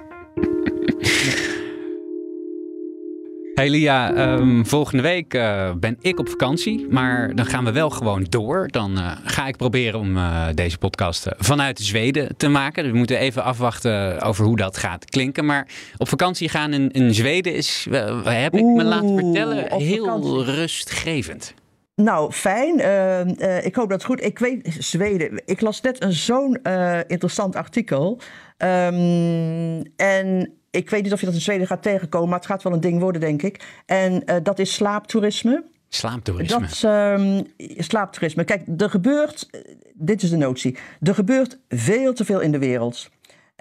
Hey 3.59 3.69
Lia, 3.69 4.13
ehm, 4.13 4.63
volgende 4.63 5.03
week 5.03 5.33
uh, 5.33 5.71
ben 5.73 5.97
ik 6.01 6.19
op 6.19 6.29
vakantie, 6.29 6.87
maar 6.89 7.35
dan 7.35 7.45
gaan 7.45 7.65
we 7.65 7.71
wel 7.71 7.89
gewoon 7.89 8.25
door. 8.29 8.67
Dan 8.67 8.97
uh, 8.97 9.11
ga 9.23 9.47
ik 9.47 9.57
proberen 9.57 9.99
om 9.99 10.17
uh, 10.17 10.47
deze 10.53 10.77
podcast 10.77 11.27
vanuit 11.37 11.79
Zweden 11.79 12.37
te 12.37 12.47
maken. 12.47 12.83
Dus 12.83 12.91
we 12.91 12.97
moeten 12.97 13.17
even 13.17 13.43
afwachten 13.43 14.21
over 14.21 14.45
hoe 14.45 14.57
dat 14.57 14.77
gaat 14.77 15.05
klinken. 15.05 15.45
Maar 15.45 15.67
op 15.97 16.09
vakantie 16.09 16.49
gaan 16.49 16.73
in, 16.73 16.91
in 16.91 17.13
Zweden 17.13 17.53
is, 17.53 17.87
heb 18.23 18.55
ik 18.55 18.63
me 18.63 18.83
laten 18.83 19.17
vertellen, 19.17 19.73
heel 19.73 20.05
vakantie. 20.05 20.43
rustgevend. 20.43 21.53
Nou, 21.95 22.31
fijn. 22.31 22.79
Uh, 22.79 23.65
ik 23.65 23.75
hoop 23.75 23.89
dat 23.89 23.97
het 23.97 24.03
goed. 24.03 24.23
Ik 24.23 24.39
weet, 24.39 24.75
Zweden. 24.79 25.41
Ik 25.45 25.61
las 25.61 25.81
net 25.81 26.03
een 26.03 26.13
zo'n 26.13 26.59
uh, 26.63 26.97
interessant 27.07 27.55
artikel. 27.55 28.19
Um, 28.57 29.83
en 29.95 30.58
ik 30.71 30.89
weet 30.89 31.03
niet 31.03 31.13
of 31.13 31.19
je 31.19 31.25
dat 31.25 31.35
in 31.35 31.41
Zweden 31.41 31.67
gaat 31.67 31.81
tegenkomen, 31.81 32.29
maar 32.29 32.37
het 32.37 32.47
gaat 32.47 32.63
wel 32.63 32.73
een 32.73 32.79
ding 32.79 32.99
worden, 32.99 33.21
denk 33.21 33.41
ik. 33.41 33.81
En 33.85 34.23
uh, 34.25 34.35
dat 34.43 34.59
is 34.59 34.73
slaaptoerisme. 34.73 35.63
Slaaptoerisme. 35.89 36.59
Dat 36.59 36.83
um, 37.19 37.43
slaaptoerisme. 37.77 38.43
Kijk, 38.43 38.63
er 38.77 38.89
gebeurt, 38.89 39.49
dit 39.93 40.23
is 40.23 40.29
de 40.29 40.37
notie, 40.37 40.77
er 41.01 41.13
gebeurt 41.13 41.59
veel 41.69 42.13
te 42.13 42.25
veel 42.25 42.39
in 42.39 42.51
de 42.51 42.59
wereld. 42.59 43.09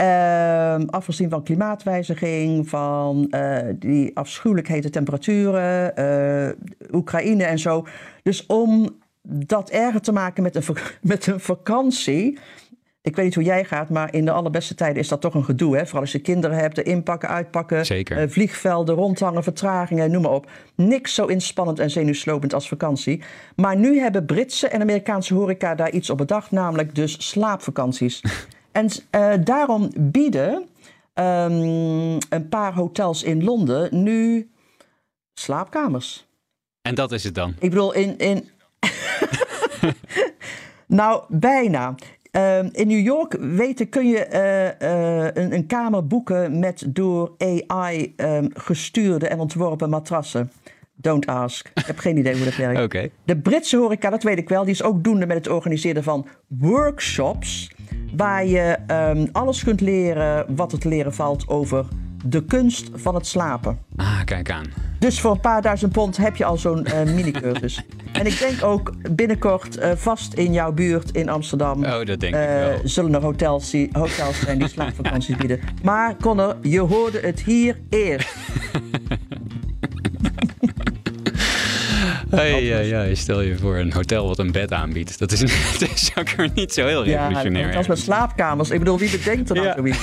Uh, 0.01 0.75
afgezien 0.87 1.31
van 1.31 1.43
klimaatwijziging, 1.43 2.69
van 2.69 3.27
uh, 3.31 3.59
die 3.75 4.17
afschuwelijk 4.17 4.69
hete 4.69 4.91
temperaturen, 4.91 5.93
uh, 5.99 6.95
Oekraïne 6.95 7.45
en 7.45 7.59
zo. 7.59 7.87
Dus 8.23 8.47
om 8.47 8.99
dat 9.23 9.71
erger 9.71 10.01
te 10.01 10.13
maken 10.13 10.43
met 10.43 10.55
een, 10.55 10.77
met 11.03 11.27
een 11.27 11.41
vakantie, 11.41 12.39
ik 13.09 13.17
weet 13.17 13.25
niet 13.25 13.35
hoe 13.35 13.45
jij 13.45 13.65
gaat, 13.65 13.89
maar 13.89 14.15
in 14.15 14.25
de 14.25 14.31
allerbeste 14.31 14.75
tijden 14.75 15.03
is 15.03 15.09
dat 15.09 15.21
toch 15.21 15.35
een 15.35 15.45
gedoe. 15.45 15.77
Hè? 15.77 15.85
Vooral 15.85 16.01
als 16.01 16.13
je 16.13 16.19
kinderen 16.19 16.57
hebt, 16.57 16.77
de 16.77 16.83
inpakken, 16.83 17.29
uitpakken, 17.29 17.87
Zeker. 17.87 18.23
Uh, 18.23 18.29
vliegvelden, 18.29 18.95
rondhangen, 18.95 19.43
vertragingen, 19.43 20.11
noem 20.11 20.23
maar 20.23 20.31
op. 20.31 20.51
Niks 20.75 21.15
zo 21.15 21.27
inspannend 21.27 21.79
en 21.79 21.91
zenuwslopend 21.91 22.55
als 22.55 22.69
vakantie. 22.69 23.23
Maar 23.57 23.77
nu 23.77 23.99
hebben 23.99 24.27
Britse 24.27 24.69
en 24.69 24.81
Amerikaanse 24.81 25.35
horeca 25.35 25.75
daar 25.75 25.91
iets 25.91 26.11
op 26.11 26.17
bedacht, 26.19 26.51
namelijk 26.51 26.95
dus 26.95 27.29
slaapvakanties. 27.29 28.23
en 28.73 28.89
uh, 29.17 29.33
daarom 29.45 29.91
bieden 29.97 30.55
um, 31.15 32.19
een 32.29 32.49
paar 32.49 32.75
hotels 32.75 33.23
in 33.23 33.45
Londen 33.45 34.03
nu 34.03 34.51
slaapkamers. 35.35 36.27
En 36.83 36.95
dat 36.95 37.13
is 37.13 37.25
het 37.25 37.35
dan? 37.35 37.55
Ik 37.59 37.71
bedoel, 37.71 37.95
in. 37.95 38.19
in 38.19 38.49
nou, 41.01 41.23
bijna. 41.29 41.95
Uh, 42.33 42.59
in 42.59 42.87
New 42.87 43.05
York 43.05 43.37
weten 43.41 43.89
kun 43.89 44.09
je 44.09 44.27
uh, 44.33 44.89
uh, 44.89 45.25
een, 45.25 45.55
een, 45.55 45.67
kamer 45.67 46.07
boeken 46.07 46.59
met 46.59 46.85
door 46.89 47.33
AI 47.39 48.15
um, 48.17 48.51
gestuurde 48.55 49.29
en 49.29 49.39
ontworpen 49.39 49.91
matrassen. 49.91 50.51
Don't 50.95 51.27
ask. 51.27 51.71
Ik 51.75 51.87
heb 51.87 51.99
geen 51.99 52.17
idee 52.17 52.35
hoe 52.35 52.45
dat 52.45 52.57
werkt. 52.57 52.83
Okay. 52.83 53.11
De 53.25 53.37
Britse 53.37 53.77
horeca, 53.77 54.11
dat 54.11 54.23
weet 54.23 54.39
ik 54.39 54.49
wel, 54.49 54.63
die 54.63 54.73
is 54.73 54.83
ook 54.83 55.05
doende 55.05 55.27
met 55.27 55.37
het 55.37 55.49
organiseren 55.49 56.03
van 56.03 56.27
workshops. 56.47 57.71
Waar 58.17 58.47
je 58.47 58.79
um, 58.91 59.29
alles 59.33 59.65
kunt 59.65 59.81
leren 59.81 60.57
wat 60.57 60.73
er 60.73 60.79
te 60.79 60.89
leren 60.89 61.15
valt 61.15 61.49
over 61.49 61.87
de 62.25 62.45
kunst 62.45 62.91
van 62.95 63.15
het 63.15 63.27
slapen. 63.27 63.79
Ah, 63.97 64.25
kijk 64.25 64.51
aan. 64.51 64.88
Dus 64.99 65.21
voor 65.21 65.31
een 65.31 65.41
paar 65.41 65.63
duizend 65.63 65.93
pond 65.93 66.17
heb 66.17 66.37
je 66.37 66.45
al 66.45 66.57
zo'n 66.57 66.87
uh, 66.87 67.15
mini-cursus. 67.15 67.85
en 68.13 68.27
ik 68.27 68.39
denk 68.39 68.65
ook 68.65 68.93
binnenkort 69.11 69.79
uh, 69.79 69.91
vast 69.95 70.35
in 70.35 70.53
jouw 70.53 70.73
buurt 70.73 71.11
in 71.11 71.29
Amsterdam... 71.29 71.85
Oh, 71.85 72.05
dat 72.05 72.21
denk 72.21 72.35
uh, 72.35 72.43
ik 72.43 72.49
wel. 72.49 72.81
zullen 72.85 73.15
er 73.15 73.23
hotels, 73.23 73.73
hotels 73.93 74.41
zijn 74.41 74.59
die 74.59 74.69
slaapvakanties 74.75 75.37
bieden. 75.37 75.61
Maar 75.83 76.17
Connor, 76.21 76.57
je 76.63 76.81
hoorde 76.81 77.21
het 77.21 77.41
hier 77.41 77.79
eerst. 77.89 78.37
Hey, 82.31 82.65
ja, 82.65 82.79
ja, 82.79 83.15
stel 83.15 83.41
je 83.41 83.57
voor 83.57 83.77
een 83.77 83.93
hotel 83.93 84.27
wat 84.27 84.39
een 84.39 84.53
bed 84.53 84.73
aanbiedt. 84.73 85.19
Dat 85.19 85.33
is, 85.33 85.41
dat 85.79 85.91
is 85.95 86.11
ook 86.19 86.31
weer 86.31 86.51
niet 86.55 86.73
zo 86.73 86.87
heel 86.87 87.05
revolutionair. 87.05 87.71
Ja, 87.71 87.77
als 87.77 87.87
met 87.87 87.99
slaapkamers. 87.99 88.71
Ik 88.71 88.79
bedoel, 88.79 88.99
wie 88.99 89.11
bedenkt 89.11 89.51
er 89.51 89.55
nou 89.55 89.67
ja. 89.67 89.75
zoiets? 89.77 89.99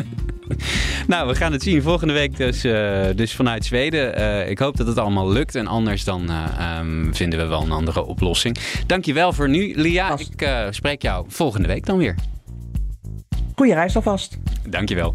nou, 1.06 1.28
we 1.28 1.34
gaan 1.34 1.52
het 1.52 1.62
zien. 1.62 1.82
Volgende 1.82 2.12
week 2.12 2.36
dus, 2.36 2.64
uh, 2.64 3.06
dus 3.14 3.34
vanuit 3.34 3.64
Zweden. 3.64 4.18
Uh, 4.18 4.48
ik 4.48 4.58
hoop 4.58 4.76
dat 4.76 4.86
het 4.86 4.98
allemaal 4.98 5.32
lukt. 5.32 5.54
En 5.54 5.66
anders 5.66 6.04
dan 6.04 6.30
uh, 6.30 6.78
um, 6.78 7.14
vinden 7.14 7.38
we 7.38 7.44
wel 7.44 7.62
een 7.62 7.72
andere 7.72 8.04
oplossing. 8.04 8.56
Dankjewel 8.86 9.32
voor 9.32 9.48
nu, 9.48 9.72
Lia. 9.76 10.08
Vast. 10.08 10.32
Ik 10.36 10.48
spreek 10.70 11.02
jou 11.02 11.24
volgende 11.28 11.68
week 11.68 11.86
dan 11.86 11.98
weer. 11.98 12.14
Goeie 13.54 13.74
reis 13.74 13.96
alvast. 13.96 14.38
Dankjewel. 14.68 15.14